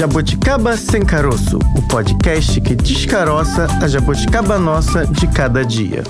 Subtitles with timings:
[0.00, 6.02] Jabuticaba Sem Caroço, o podcast que descaroça a jabuticaba nossa de cada dia.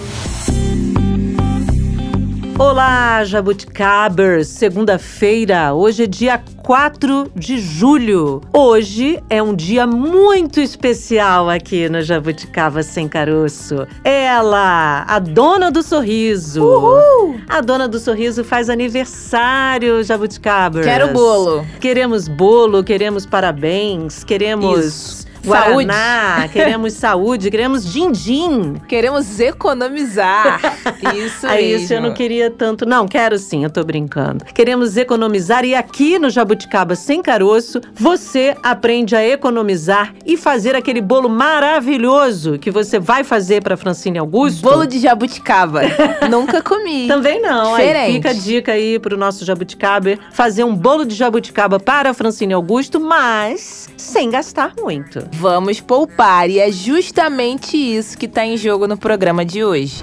[2.57, 4.47] Olá, jabuticabers!
[4.47, 6.41] Segunda-feira, hoje é dia
[6.71, 8.41] 4 de julho.
[8.53, 13.89] Hoje é um dia muito especial aqui no Jabuticaba Sem Caroço.
[14.05, 16.63] Ela, a dona do sorriso.
[16.63, 17.41] Uhul!
[17.49, 20.87] A dona do sorriso faz aniversário, jabuticabers.
[20.87, 21.67] Quero bolo.
[21.81, 24.85] Queremos bolo, queremos parabéns, queremos...
[24.85, 25.30] Isso.
[25.45, 26.53] Guaraná, Saúde.
[26.53, 28.75] queremos saúde, queremos din-din.
[28.89, 30.61] Queremos economizar.
[31.15, 31.85] Isso Aí mesmo.
[31.85, 32.85] isso eu não queria tanto.
[32.87, 34.45] Não, quero sim, eu tô brincando.
[34.45, 41.01] Queremos economizar e aqui no Jabuticaba Sem Caroço, você aprende a economizar e fazer aquele
[41.01, 44.63] bolo maravilhoso que você vai fazer para Francine Augusto.
[44.63, 45.83] Bolo de jabuticaba.
[46.31, 47.07] Nunca comi.
[47.09, 47.75] Também não.
[47.75, 48.13] Aí Diferente.
[48.15, 53.01] fica a dica aí pro nosso jabuticaba fazer um bolo de jabuticaba para Francine Augusto,
[53.01, 55.30] mas sem gastar muito.
[55.33, 56.51] Vamos poupar.
[56.51, 60.03] E é justamente isso que tá em jogo no programa de hoje.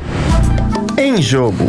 [0.97, 1.63] Em jogo.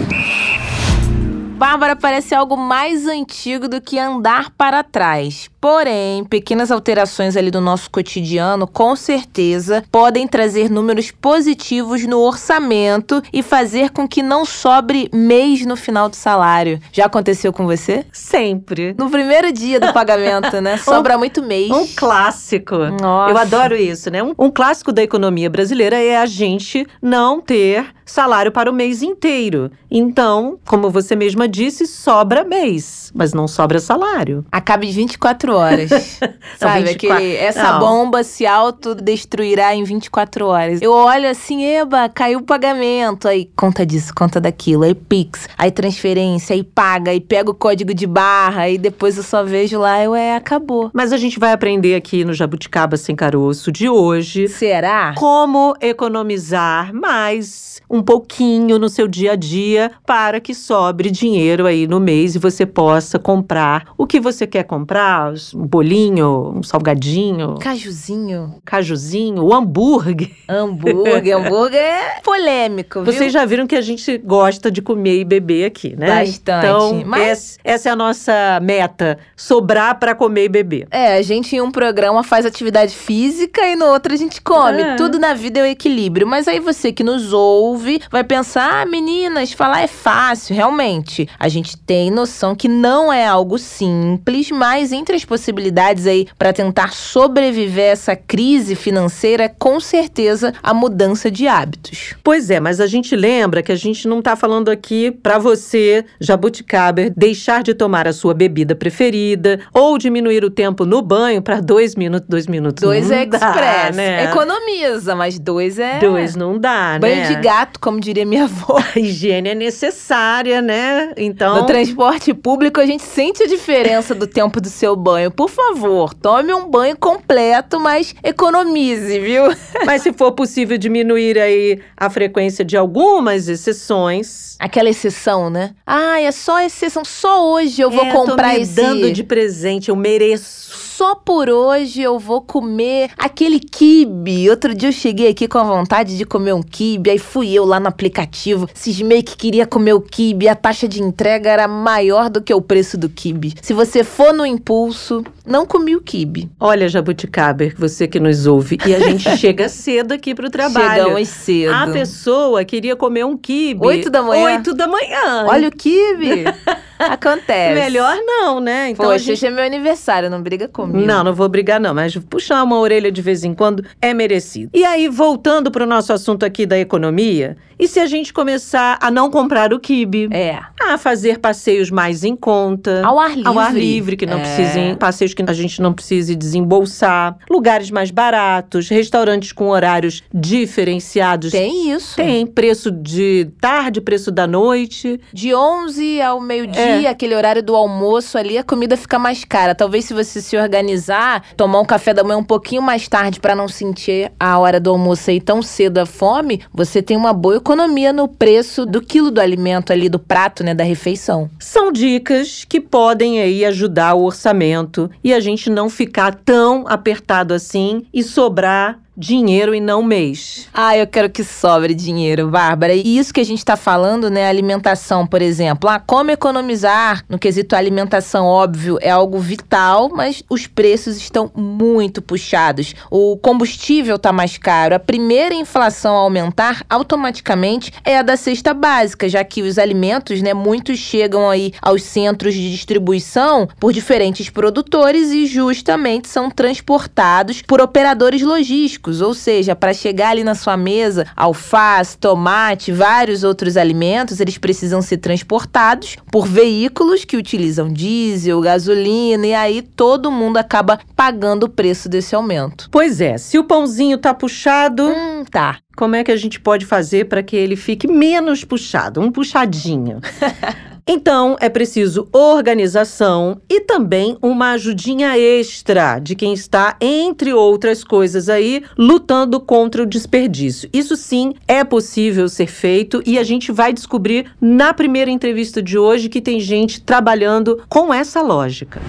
[1.58, 5.50] Bárbara parece algo mais antigo do que andar para trás.
[5.60, 13.20] Porém, pequenas alterações ali do nosso cotidiano, com certeza, podem trazer números positivos no orçamento
[13.32, 16.78] e fazer com que não sobre mês no final do salário.
[16.92, 18.06] Já aconteceu com você?
[18.12, 18.94] Sempre.
[18.96, 20.76] No primeiro dia do pagamento, né?
[20.78, 21.72] Sobra muito mês.
[21.72, 22.76] Um clássico.
[23.02, 23.32] Nossa.
[23.32, 24.22] Eu adoro isso, né?
[24.22, 29.02] Um, um clássico da economia brasileira é a gente não ter salário para o mês
[29.02, 29.70] inteiro.
[29.90, 34.44] Então, como você mesma disse, sobra mês, mas não sobra salário.
[34.50, 35.90] Acaba em 24 horas.
[36.58, 36.84] Sabe?
[36.84, 37.80] 24 Aquele, essa não.
[37.80, 40.82] bomba se autodestruirá em 24 horas.
[40.82, 43.28] Eu olho assim, eba, caiu o pagamento.
[43.28, 44.84] Aí conta disso, conta daquilo.
[44.84, 49.22] Aí Pix, aí transferência, aí paga, aí pega o código de barra, aí depois eu
[49.22, 50.90] só vejo lá, eu é, acabou.
[50.92, 55.14] Mas a gente vai aprender aqui no Jabuticaba Sem Caroço de hoje Será?
[55.16, 61.86] como economizar mais um pouquinho no seu dia a dia para que sobre dinheiro aí
[61.86, 67.56] no mês e você possa comprar o que você quer comprar, um bolinho, um salgadinho,
[67.58, 70.30] Cajuzinho, cajuzinho, o hambúrguer.
[70.48, 73.12] hambúrguer, hambúrguer é polêmico, viu?
[73.12, 76.24] Vocês já viram que a gente gosta de comer e beber aqui, né?
[76.24, 80.86] Bastante, Então, mas- essa, essa é a nossa meta: sobrar para comer e beber.
[80.90, 84.80] É, a gente em um programa faz atividade física e no outro a gente come.
[84.82, 84.96] É.
[84.96, 86.26] Tudo na vida é o equilíbrio.
[86.26, 90.54] Mas aí você que nos ouve vai pensar: ah, meninas, falar é fácil.
[90.54, 96.26] Realmente, a gente tem noção que não é algo simples, mas entre as possibilidades aí
[96.38, 102.14] para tentar sobreviver a essa crise financeira, com certeza a mudança de hábitos.
[102.22, 106.04] Pois é, mas a gente lembra que a gente não tá falando aqui para você,
[106.20, 111.60] jabuticaber, deixar de tomar a sua bebida preferida ou diminuir o tempo no banho para
[111.60, 112.82] dois minutos, dois minutos.
[112.82, 113.96] Dois não é dá, express.
[113.96, 114.24] né?
[114.24, 115.98] Economiza, mas dois é.
[115.98, 117.28] Dois não dá, Banho né?
[117.28, 118.78] de gato, como diria minha avó.
[118.94, 121.12] A higiene é necessária, né?
[121.16, 121.56] Então.
[121.56, 125.30] No transporte público, a gente sente a diferença do tempo do seu banho.
[125.30, 129.44] Por favor, tome um banho completo, mas economize, viu?
[129.84, 134.56] Mas se for possível diminuir aí a frequência de algumas exceções.
[134.58, 135.74] Aquela exceção, né?
[135.86, 137.04] Ah, é só exceção.
[137.04, 138.74] Só hoje eu vou é, comprar tô me esse.
[138.74, 140.87] dando de presente, eu mereço.
[140.98, 144.50] Só por hoje eu vou comer aquele quibe.
[144.50, 147.64] Outro dia eu cheguei aqui com a vontade de comer um quibe, aí fui eu
[147.64, 152.28] lá no aplicativo, cismei que queria comer o quibe, a taxa de entrega era maior
[152.28, 153.54] do que o preço do quibe.
[153.62, 156.50] Se você for no impulso, não comi o quibe.
[156.58, 161.04] Olha, Jabuticaber, você que nos ouve, e a gente chega cedo aqui pro trabalho.
[161.04, 161.74] Chegamos cedo.
[161.74, 163.86] A pessoa queria comer um quibe.
[163.86, 164.46] Oito da manhã.
[164.46, 165.46] Oito da manhã.
[165.46, 166.42] Olha o quibe.
[166.98, 167.80] Acontece.
[167.80, 168.90] Melhor não, né?
[168.90, 169.32] Então Poxa, gente...
[169.32, 171.06] hoje é meu aniversário, não briga comigo.
[171.06, 174.70] Não, não vou brigar não, mas puxar uma orelha de vez em quando é merecido.
[174.74, 179.10] E aí, voltando pro nosso assunto aqui da economia, e se a gente começar a
[179.10, 180.28] não comprar o quibe?
[180.32, 180.58] É.
[180.80, 183.02] A fazer passeios mais em conta.
[183.04, 183.48] Ao ar livre.
[183.48, 184.40] Ao ar livre, que não É.
[184.40, 184.94] precisem.
[184.94, 187.36] Passeios que a gente não precise desembolsar.
[187.50, 191.50] Lugares mais baratos, restaurantes com horários diferenciados.
[191.50, 192.16] Tem isso.
[192.16, 195.20] Tem preço de tarde, preço da noite.
[195.32, 199.74] De 11 ao meio-dia, aquele horário do almoço ali, a comida fica mais cara.
[199.74, 203.54] Talvez se você se organizar, tomar um café da manhã um pouquinho mais tarde para
[203.54, 207.56] não sentir a hora do almoço aí tão cedo a fome, você tem uma boa
[207.68, 211.50] economia no preço do quilo do alimento ali, do prato, né, da refeição.
[211.58, 217.52] São dicas que podem aí ajudar o orçamento e a gente não ficar tão apertado
[217.52, 220.68] assim e sobrar dinheiro e não mês.
[220.72, 222.94] Ah, eu quero que sobre dinheiro, Bárbara.
[222.94, 224.48] E isso que a gente está falando, né?
[224.48, 225.90] Alimentação, por exemplo.
[225.90, 232.22] Ah, como economizar no quesito alimentação, óbvio, é algo vital, mas os preços estão muito
[232.22, 232.94] puxados.
[233.10, 234.94] O combustível está mais caro.
[234.94, 240.40] A primeira inflação a aumentar automaticamente é a da cesta básica, já que os alimentos,
[240.40, 247.62] né, muitos chegam aí aos centros de distribuição por diferentes produtores e justamente são transportados
[247.62, 253.76] por operadores logísticos, ou seja, para chegar ali na sua mesa, alface, tomate, vários outros
[253.76, 260.56] alimentos, eles precisam ser transportados por veículos que utilizam diesel, gasolina e aí todo mundo
[260.58, 262.88] acaba pagando o preço desse aumento.
[262.90, 265.78] Pois é, se o pãozinho tá puxado, Hum, tá.
[265.96, 270.20] como é que a gente pode fazer para que ele fique menos puxado, um puxadinho?
[271.10, 278.50] Então, é preciso organização e também uma ajudinha extra de quem está, entre outras coisas
[278.50, 280.86] aí, lutando contra o desperdício.
[280.92, 285.96] Isso sim é possível ser feito e a gente vai descobrir na primeira entrevista de
[285.96, 289.00] hoje que tem gente trabalhando com essa lógica.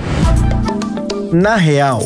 [1.33, 1.99] Na real.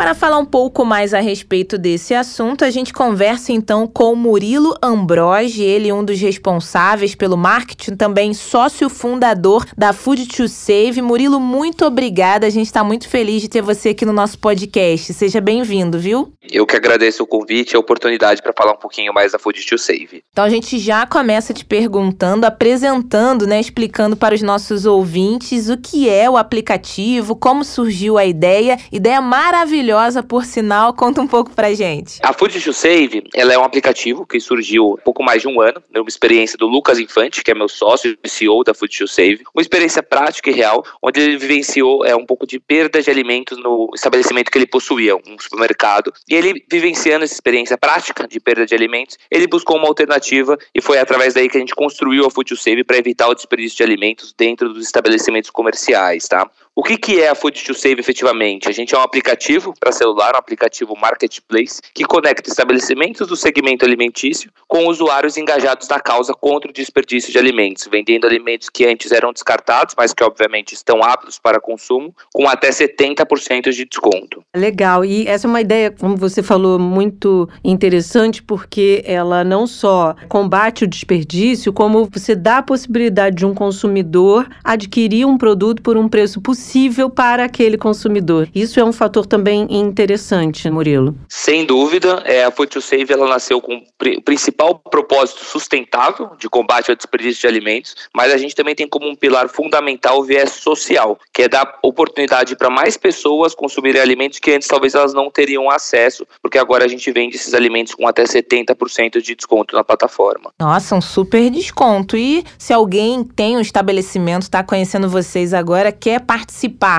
[0.00, 4.74] Para falar um pouco mais a respeito desse assunto, a gente conversa então com Murilo
[4.82, 11.02] Ambrogi, ele é um dos responsáveis pelo marketing, também sócio fundador da Food to Save.
[11.02, 12.46] Murilo, muito obrigada.
[12.46, 15.12] A gente está muito feliz de ter você aqui no nosso podcast.
[15.12, 16.32] Seja bem-vindo, viu?
[16.50, 19.62] Eu que agradeço o convite e a oportunidade para falar um pouquinho mais da Food
[19.66, 20.24] to Save.
[20.32, 25.76] Então a gente já começa te perguntando, apresentando, né, explicando para os nossos ouvintes o
[25.76, 29.89] que é o aplicativo, como surgiu a ideia, ideia maravilhosa,
[30.28, 32.18] por sinal, conta um pouco pra gente.
[32.22, 35.60] A Food to Save, ela é um aplicativo que surgiu há pouco mais de um
[35.60, 39.08] ano, numa experiência do Lucas Infante, que é meu sócio e CEO da Food to
[39.08, 43.10] Save, uma experiência prática e real, onde ele vivenciou é, um pouco de perda de
[43.10, 48.40] alimentos no estabelecimento que ele possuía, um supermercado, e ele vivenciando essa experiência prática de
[48.40, 52.26] perda de alimentos, ele buscou uma alternativa e foi através daí que a gente construiu
[52.26, 56.48] a Food to Save para evitar o desperdício de alimentos dentro dos estabelecimentos comerciais, tá?
[56.80, 58.66] O que, que é a Food to Save efetivamente?
[58.66, 63.84] A gente é um aplicativo para celular, um aplicativo marketplace, que conecta estabelecimentos do segmento
[63.84, 69.12] alimentício com usuários engajados na causa contra o desperdício de alimentos, vendendo alimentos que antes
[69.12, 74.42] eram descartados, mas que obviamente estão aptos para consumo, com até 70% de desconto.
[74.56, 80.16] Legal, e essa é uma ideia, como você falou, muito interessante, porque ela não só
[80.30, 85.98] combate o desperdício, como você dá a possibilidade de um consumidor adquirir um produto por
[85.98, 86.69] um preço possível
[87.14, 88.48] para aquele consumidor.
[88.54, 91.14] Isso é um fator também interessante, Murilo.
[91.28, 96.30] Sem dúvida, é, a Food to Save ela nasceu com o pri- principal propósito sustentável
[96.38, 100.20] de combate ao desperdício de alimentos, mas a gente também tem como um pilar fundamental
[100.20, 104.94] o viés social, que é dar oportunidade para mais pessoas consumirem alimentos que antes talvez
[104.94, 109.34] elas não teriam acesso, porque agora a gente vende esses alimentos com até 70% de
[109.34, 110.50] desconto na plataforma.
[110.58, 112.16] Nossa, um super desconto.
[112.16, 116.49] E se alguém tem um estabelecimento, está conhecendo vocês agora, quer participar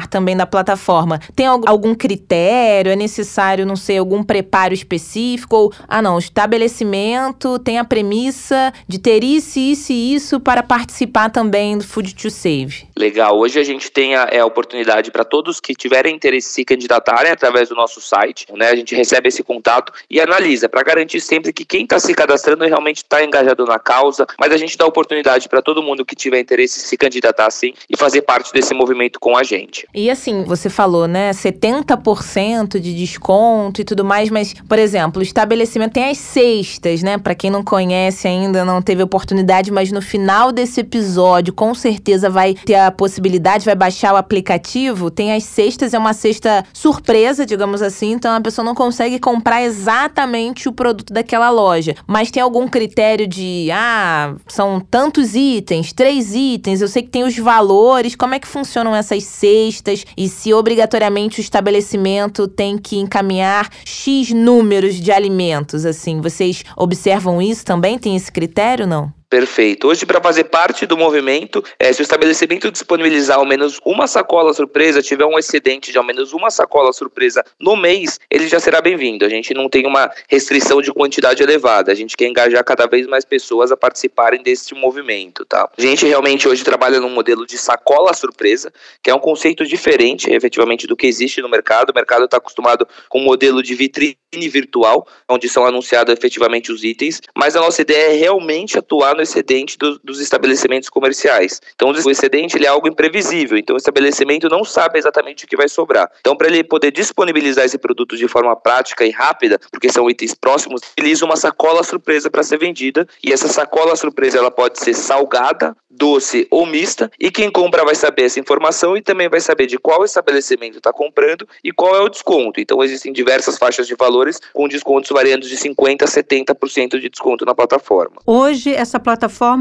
[0.09, 2.92] também da plataforma, tem al- algum critério?
[2.92, 5.56] É necessário, não sei, algum preparo específico?
[5.56, 10.63] Ou, ah, não, o estabelecimento tem a premissa de ter isso, isso e isso para
[10.63, 12.88] participar também do Food to Save.
[12.98, 13.38] Legal.
[13.38, 17.31] Hoje a gente tem a, é, a oportunidade para todos que tiverem interesse se candidatarem
[17.31, 18.45] através do nosso site.
[18.53, 18.69] Né?
[18.69, 22.63] A gente recebe esse contato e analisa para garantir sempre que quem está se cadastrando
[22.65, 24.25] realmente está engajado na causa.
[24.39, 27.98] Mas a gente dá oportunidade para todo mundo que tiver interesse se candidatar sim e
[27.98, 29.88] fazer parte desse movimento com a gente.
[29.93, 35.24] E assim, você falou, né, 70% de desconto e tudo mais, mas, por exemplo, o
[35.24, 37.17] estabelecimento tem as cestas, né?
[37.17, 42.29] Para quem não conhece ainda, não teve oportunidade, mas no final desse episódio, com certeza
[42.29, 45.12] vai ter a possibilidade, vai baixar o aplicativo.
[45.12, 49.62] Tem as cestas, é uma cesta surpresa, digamos assim, então a pessoa não consegue comprar
[49.63, 51.95] exatamente o produto daquela loja.
[52.07, 57.24] Mas tem algum critério de, ah, são tantos itens, três itens, eu sei que tem
[57.24, 62.97] os valores, como é que funcionam essas cestas e se obrigatoriamente o estabelecimento tem que
[62.97, 67.97] encaminhar X números de alimentos, assim, vocês observam isso também?
[67.97, 69.21] Tem esse critério, não?
[69.31, 69.88] Perfeito.
[69.88, 74.53] Hoje, para fazer parte do movimento, é, se o estabelecimento disponibilizar ao menos uma sacola
[74.53, 78.81] surpresa, tiver um excedente de ao menos uma sacola surpresa no mês, ele já será
[78.81, 79.23] bem-vindo.
[79.23, 81.93] A gente não tem uma restrição de quantidade elevada.
[81.93, 85.69] A gente quer engajar cada vez mais pessoas a participarem desse movimento, tá?
[85.77, 88.69] A gente realmente hoje trabalha num modelo de sacola surpresa,
[89.01, 91.91] que é um conceito diferente, efetivamente, do que existe no mercado.
[91.91, 96.83] O mercado está acostumado com um modelo de vitrine virtual, onde são anunciados efetivamente os
[96.83, 101.62] itens, mas a nossa ideia é realmente atuar no no excedente do, dos estabelecimentos comerciais.
[101.75, 105.56] Então, o excedente ele é algo imprevisível, então o estabelecimento não sabe exatamente o que
[105.56, 106.12] vai sobrar.
[106.20, 110.34] Então, para ele poder disponibilizar esse produto de forma prática e rápida, porque são itens
[110.34, 114.94] próximos, utiliza uma sacola surpresa para ser vendida, e essa sacola surpresa ela pode ser
[114.94, 119.68] salgada, doce ou mista, e quem compra vai saber essa informação e também vai saber
[119.68, 122.60] de qual estabelecimento está comprando e qual é o desconto.
[122.60, 127.46] Então, existem diversas faixas de valores com descontos variando de 50% a 70% de desconto
[127.46, 128.16] na plataforma.
[128.25, 129.11] Hoje, essa plataforma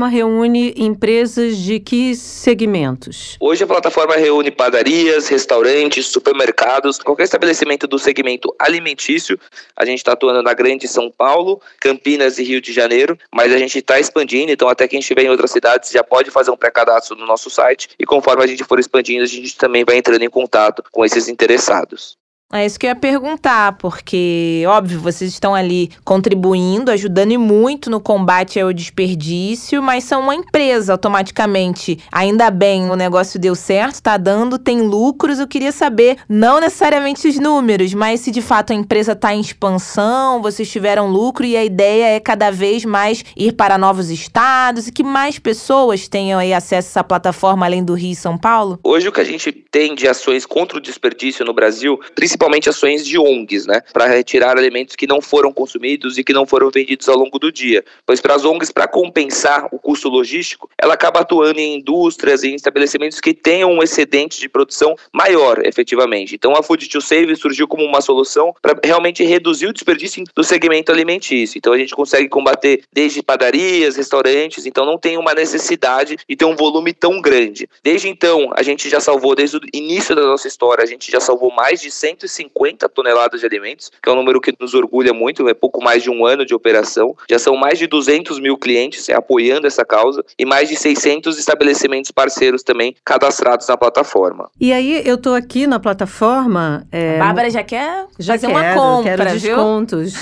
[0.09, 3.37] reúne empresas de que segmentos?
[3.41, 9.39] Hoje, a plataforma reúne padarias, restaurantes, supermercados, qualquer estabelecimento do segmento alimentício.
[9.77, 13.59] A gente está atuando na Grande São Paulo, Campinas e Rio de Janeiro, mas a
[13.59, 17.17] gente está expandindo, então até quem estiver em outras cidades já pode fazer um pré-cadastro
[17.17, 20.31] no nosso site e conforme a gente for expandindo, a gente também vai entrando em
[20.31, 22.20] contato com esses interessados.
[22.53, 27.89] É isso que eu ia perguntar, porque, óbvio, vocês estão ali contribuindo, ajudando e muito
[27.89, 32.01] no combate ao desperdício, mas são uma empresa automaticamente.
[32.11, 35.39] Ainda bem, o negócio deu certo, tá dando, tem lucros.
[35.39, 39.41] Eu queria saber, não necessariamente os números, mas se de fato a empresa está em
[39.41, 44.89] expansão, vocês tiveram lucro e a ideia é cada vez mais ir para novos estados
[44.89, 48.37] e que mais pessoas tenham aí acesso a essa plataforma além do Rio e São
[48.37, 48.81] Paulo?
[48.83, 52.71] Hoje o que a gente tem de ações contra o desperdício no Brasil, principalmente principalmente
[52.71, 56.71] ações de ONGs, né, para retirar alimentos que não foram consumidos e que não foram
[56.71, 57.85] vendidos ao longo do dia.
[58.07, 62.49] Pois para as ONGs, para compensar o custo logístico, ela acaba atuando em indústrias e
[62.49, 66.35] em estabelecimentos que tenham um excedente de produção maior, efetivamente.
[66.35, 70.43] Então a Food to Save surgiu como uma solução para realmente reduzir o desperdício do
[70.43, 71.59] segmento alimentício.
[71.59, 76.47] Então a gente consegue combater desde padarias, restaurantes, então não tem uma necessidade de ter
[76.47, 77.69] um volume tão grande.
[77.85, 81.21] Desde então, a gente já salvou, desde o início da nossa história, a gente já
[81.21, 85.13] salvou mais de 100 150 toneladas de alimentos, que é um número que nos orgulha
[85.13, 87.15] muito, é pouco mais de um ano de operação.
[87.29, 92.11] Já são mais de 200 mil clientes apoiando essa causa e mais de 600 estabelecimentos
[92.11, 94.51] parceiros também cadastrados na plataforma.
[94.61, 96.87] E aí, eu tô aqui na plataforma.
[96.93, 97.17] É...
[97.17, 100.13] A Bárbara já quer já fazer quero, uma compra, quero descontos.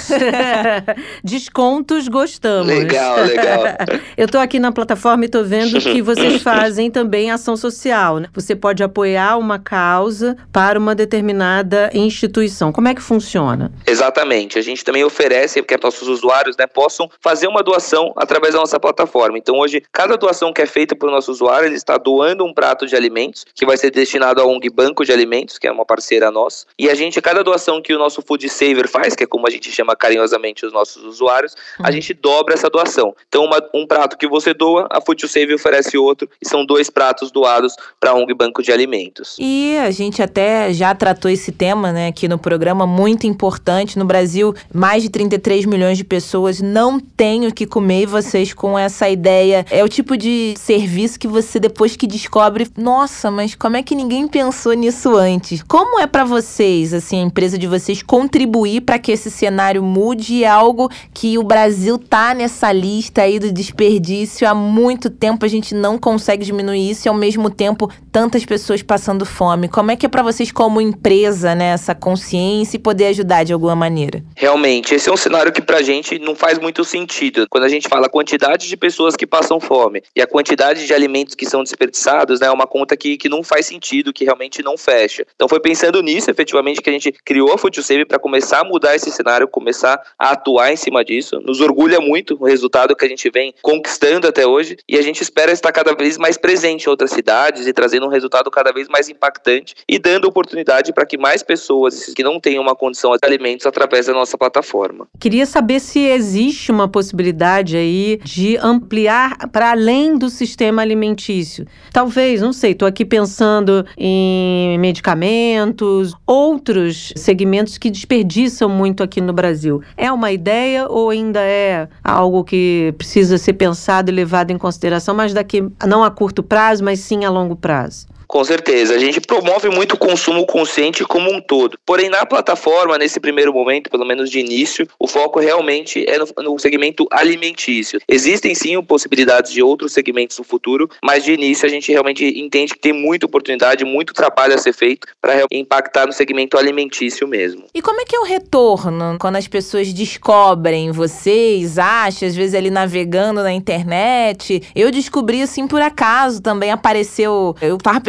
[1.23, 2.69] descontos gostamos.
[2.69, 3.63] Legal, legal.
[4.17, 8.19] eu tô aqui na plataforma e tô vendo que vocês fazem também ação social.
[8.19, 8.29] Né?
[8.33, 12.73] Você pode apoiar uma causa para uma determinada instituição.
[12.73, 13.73] Como é que funciona?
[13.87, 14.59] Exatamente.
[14.59, 18.79] A gente também oferece que nossos usuários né, possam fazer uma doação através da nossa
[18.79, 19.39] plataforma.
[19.39, 22.53] Então, hoje, cada doação que é feita para o nosso usuário, ele está doando um
[22.53, 25.85] prato de alimentos que vai ser destinado à ONG Banco de Alimentos, que é uma
[25.85, 26.67] parceira nossa.
[26.79, 29.51] E a gente, cada doação que o nosso Food Saver faz, que é como a
[29.51, 31.87] gente chama carinhosamente os nossos usuários, uhum.
[31.87, 33.15] a gente dobra essa doação.
[33.29, 36.91] Então, uma, um prato que você doa, a Food Saver oferece outro, e são dois
[36.91, 39.37] pratos doados para a ONG Banco de Alimentos.
[39.39, 43.99] E a gente até já tratou esse tema tema, né, aqui no programa, muito importante.
[43.99, 48.53] No Brasil, mais de 33 milhões de pessoas não têm o que comer e vocês
[48.53, 49.65] com essa ideia.
[49.71, 53.95] É o tipo de serviço que você, depois que descobre, nossa, mas como é que
[53.95, 55.63] ninguém pensou nisso antes?
[55.63, 60.35] Como é para vocês, assim, a empresa de vocês contribuir para que esse cenário mude
[60.35, 65.45] e é algo que o Brasil tá nessa lista aí do desperdício há muito tempo,
[65.45, 69.69] a gente não consegue diminuir isso e ao mesmo tempo tantas pessoas passando fome.
[69.69, 73.53] Como é que é para vocês como empresa, né, essa consciência e poder ajudar de
[73.53, 74.23] alguma maneira.
[74.37, 77.47] Realmente, esse é um cenário que pra gente não faz muito sentido.
[77.51, 80.95] Quando a gente fala a quantidade de pessoas que passam fome e a quantidade de
[80.95, 84.63] alimentos que são desperdiçados, né, é uma conta que, que não faz sentido, que realmente
[84.63, 85.27] não fecha.
[85.35, 88.65] Então foi pensando nisso, efetivamente, que a gente criou a Food Save para começar a
[88.65, 91.41] mudar esse cenário, começar a atuar em cima disso.
[91.41, 95.23] Nos orgulha muito o resultado que a gente vem conquistando até hoje e a gente
[95.23, 98.89] espera estar cada vez mais presente em outras cidades e trazendo um resultado cada vez
[98.89, 103.11] mais impactante e dando oportunidade para que mais pessoas pessoas que não têm uma condição
[103.11, 105.09] de alimentos através da nossa plataforma.
[105.19, 111.67] Queria saber se existe uma possibilidade aí de ampliar para além do sistema alimentício.
[111.93, 119.33] Talvez, não sei, estou aqui pensando em medicamentos, outros segmentos que desperdiçam muito aqui no
[119.33, 119.83] Brasil.
[119.97, 125.15] É uma ideia ou ainda é algo que precisa ser pensado e levado em consideração,
[125.15, 128.07] mas daqui não a curto prazo, mas sim a longo prazo?
[128.29, 128.95] Com certeza.
[128.95, 131.79] A gente promove muito o consumo consciente como um todo.
[131.85, 136.27] Porém, na plataforma, nesse primeiro momento, pelo menos de início, o foco realmente é no,
[136.53, 137.99] no segmento alimentício.
[138.07, 142.75] Existem sim possibilidades de outros segmentos no futuro, mas de início a gente realmente entende
[142.75, 147.65] que tem muita oportunidade, muito trabalho a ser feito para impactar no segmento alimentício mesmo.
[147.75, 152.55] E como é que é o retorno quando as pessoas descobrem vocês, acham, às vezes
[152.55, 154.63] ali navegando na internet?
[154.77, 158.01] Eu descobri assim por acaso também apareceu, eu tava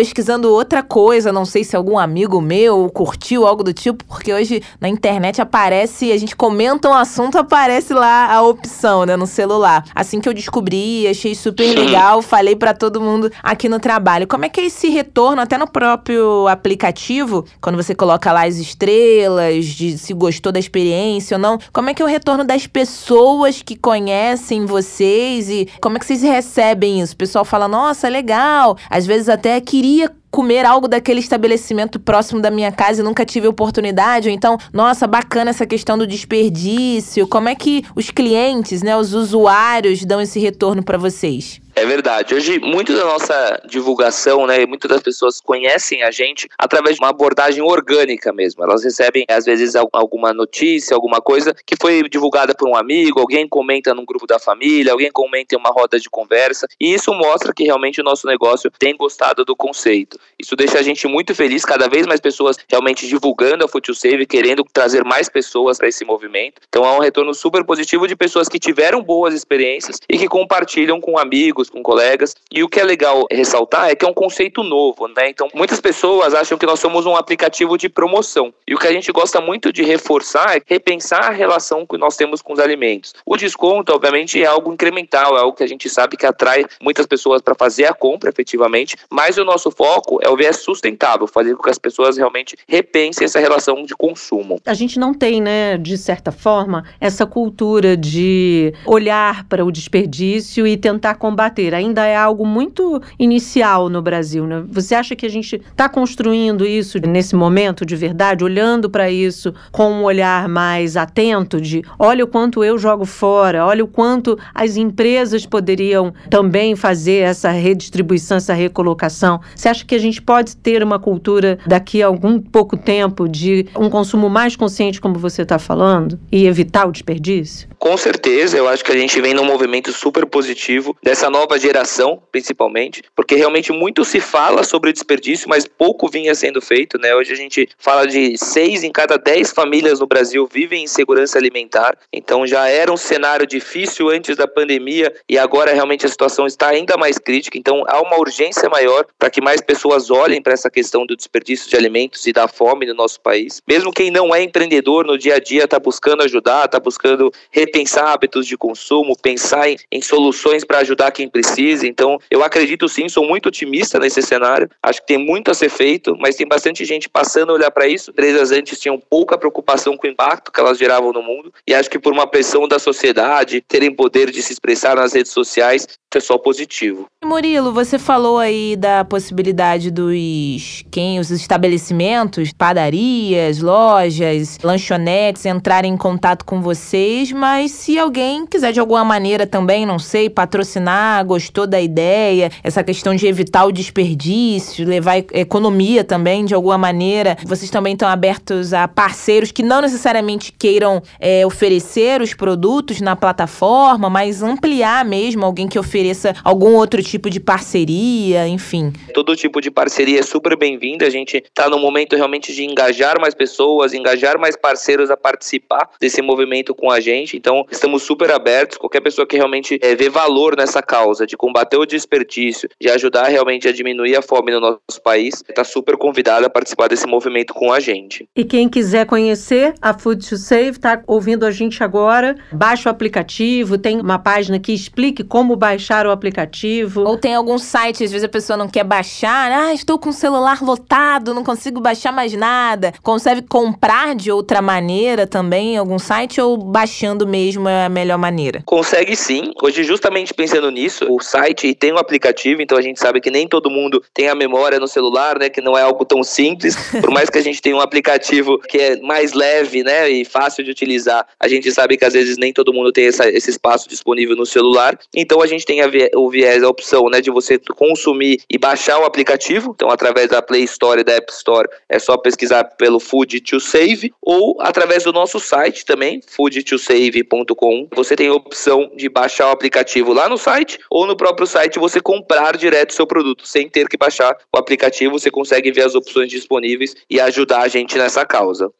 [0.50, 4.88] outra coisa, não sei se algum amigo meu curtiu algo do tipo, porque hoje na
[4.88, 9.86] internet aparece, a gente comenta um assunto, aparece lá a opção, né, no celular.
[9.94, 14.28] Assim que eu descobri, achei super legal, falei para todo mundo aqui no trabalho.
[14.28, 18.58] Como é que é esse retorno até no próprio aplicativo, quando você coloca lá as
[18.58, 21.60] estrelas, de se gostou da experiência ou não?
[21.74, 26.06] Como é que é o retorno das pessoas que conhecem vocês e como é que
[26.06, 27.13] vocês recebem isso?
[27.13, 28.78] O pessoal fala: "Nossa, legal".
[28.89, 29.99] Às vezes até queria
[30.32, 35.08] comer algo daquele estabelecimento próximo da minha casa e nunca tive oportunidade, ou então, nossa,
[35.08, 37.28] bacana essa questão do desperdício.
[37.28, 41.60] Como é que os clientes, né, os usuários dão esse retorno para vocês?
[41.76, 42.36] É verdade.
[42.36, 47.10] Hoje, muito da nossa divulgação, né, muitas das pessoas conhecem a gente através de uma
[47.10, 48.64] abordagem orgânica mesmo.
[48.64, 53.48] Elas recebem, às vezes, alguma notícia, alguma coisa que foi divulgada por um amigo, alguém
[53.48, 57.54] comenta num grupo da família, alguém comenta em uma roda de conversa, e isso mostra
[57.54, 60.20] que realmente o nosso negócio tem gostado do conceito.
[60.38, 64.26] Isso deixa a gente muito feliz, cada vez mais pessoas realmente divulgando a Future Save,
[64.26, 66.62] querendo trazer mais pessoas para esse movimento.
[66.68, 71.00] Então, há um retorno super positivo de pessoas que tiveram boas experiências e que compartilham
[71.00, 72.36] com amigos, com colegas.
[72.51, 75.30] E o que é legal ressaltar é que é um conceito novo, né?
[75.30, 78.54] Então, muitas pessoas acham que nós somos um aplicativo de promoção.
[78.68, 82.16] E o que a gente gosta muito de reforçar é repensar a relação que nós
[82.16, 83.16] temos com os alimentos.
[83.25, 87.08] O desconto, obviamente, é algo incremental, é algo que a gente sabe que atrai muitas
[87.08, 91.56] pessoas para fazer a compra efetivamente, mas o nosso foco é o viés sustentável, fazer
[91.56, 94.60] com que as pessoas realmente repensem essa relação de consumo.
[94.66, 100.68] A gente não tem, né, de certa forma, essa cultura de olhar para o desperdício
[100.68, 104.46] e tentar combater ainda é algo muito inicial no Brasil.
[104.46, 104.63] Né?
[104.70, 109.53] Você acha que a gente está construindo isso nesse momento de verdade, olhando para isso
[109.72, 114.38] com um olhar mais atento de olha o quanto eu jogo fora, olha o quanto
[114.53, 119.39] as empresas poderiam também fazer essa redistribuição, essa recolocação.
[119.56, 123.68] Você acha que a gente pode ter uma cultura daqui a algum pouco tempo de
[123.77, 127.68] um consumo mais consciente, como você está falando, e evitar o desperdício?
[127.77, 132.22] Com certeza, eu acho que a gente vem num movimento super positivo dessa nova geração,
[132.31, 137.13] principalmente, porque realmente muito se fala sobre desperdício, mas pouco vinha sendo feito, né?
[137.15, 141.38] Hoje a gente fala de seis em cada dez famílias no Brasil vivem em segurança
[141.38, 146.48] alimentar, então já era um cenário difícil antes da pandemia e agora realmente a situação
[146.48, 150.53] está ainda mais crítica, então há uma urgência maior para que mais pessoas olhem para
[150.53, 153.62] essa questão do desperdício de alimentos e da fome no nosso país.
[153.67, 158.08] Mesmo quem não é empreendedor no dia a dia está buscando ajudar, está buscando repensar
[158.08, 161.88] hábitos de consumo, pensar em, em soluções para ajudar quem precisa.
[161.88, 164.70] Então, eu acredito sim, sou muito otimista nesse cenário.
[164.82, 167.88] Acho que tem muito a ser feito, mas tem bastante gente passando a olhar para
[167.88, 168.12] isso.
[168.12, 171.89] Empresas antes tinham pouca preocupação com o impacto que elas geravam no mundo, e acho
[171.89, 176.18] que por uma pressão da sociedade, terem poder de se expressar nas redes sociais, isso
[176.18, 177.06] é só positivo.
[177.24, 185.98] Murilo, você falou aí da possibilidade dos quem os estabelecimentos, padarias, lojas, lanchonetes entrarem em
[185.98, 191.65] contato com vocês, mas se alguém quiser de alguma maneira também, não sei, patrocinar, gostou
[191.67, 197.69] da ideia, essa questão de evitar o desperdício, levar economia também de alguma maneira, vocês
[197.69, 204.10] também estão abertos a parceiros que não necessariamente queiram é, oferecer os produtos na plataforma,
[204.10, 208.93] mas ampliar mesmo alguém que ofereça algum outro tipo de parceria, enfim.
[209.13, 211.05] Todo tipo de parceria é super bem-vinda.
[211.05, 215.89] A gente está no momento realmente de engajar mais pessoas, engajar mais parceiros a participar
[215.99, 217.36] desse movimento com a gente.
[217.38, 218.77] Então, estamos super abertos.
[218.77, 223.28] Qualquer pessoa que realmente é, vê valor nessa causa de combater o desperdício, de ajudar
[223.28, 227.54] realmente a diminuir a fome no nosso país, está super convidada a participar desse movimento
[227.54, 228.28] com a gente.
[228.36, 232.91] E quem quiser conhecer a Food to Save, está ouvindo a gente agora, baixa o
[232.91, 237.04] aplicativo, tem uma página que explique como baixar o aplicativo.
[237.04, 240.13] Ou tem algum site, às vezes a pessoa não quer baixar, ah, estou com o
[240.13, 242.93] celular lotado, não consigo baixar mais nada.
[243.02, 248.17] Consegue comprar de outra maneira também em algum site ou baixando mesmo é a melhor
[248.17, 248.62] maneira?
[248.65, 249.52] Consegue sim.
[249.62, 253.48] Hoje, justamente pensando nisso, o site tem um aplicativo, então a gente sabe que nem
[253.48, 255.50] todo mundo tem a memória no celular, né?
[255.50, 256.76] Que não é algo tão simples.
[257.02, 260.10] Por mais que a gente tenha um aplicativo que é mais leve, né?
[260.10, 263.30] E fácil de utilizar, a gente sabe que às vezes nem todo mundo tem essa,
[263.30, 264.98] esse espaço disponível no celular.
[265.16, 267.22] Então a gente tem a, o viés, a opção, né?
[267.22, 269.72] De você consumir e baixar o aplicativo.
[269.76, 273.60] Então, através da Play Store e da App Store, é só pesquisar pelo Food to
[273.60, 277.88] Save ou através do nosso site também, foodtosave.com.
[277.96, 281.80] Você tem a opção de baixar o aplicativo lá no site ou no próprio site
[281.80, 285.19] você comprar direto o seu produto, sem ter que baixar o aplicativo.
[285.19, 288.71] Você consegue ver as opções disponíveis e ajudar a gente nessa causa.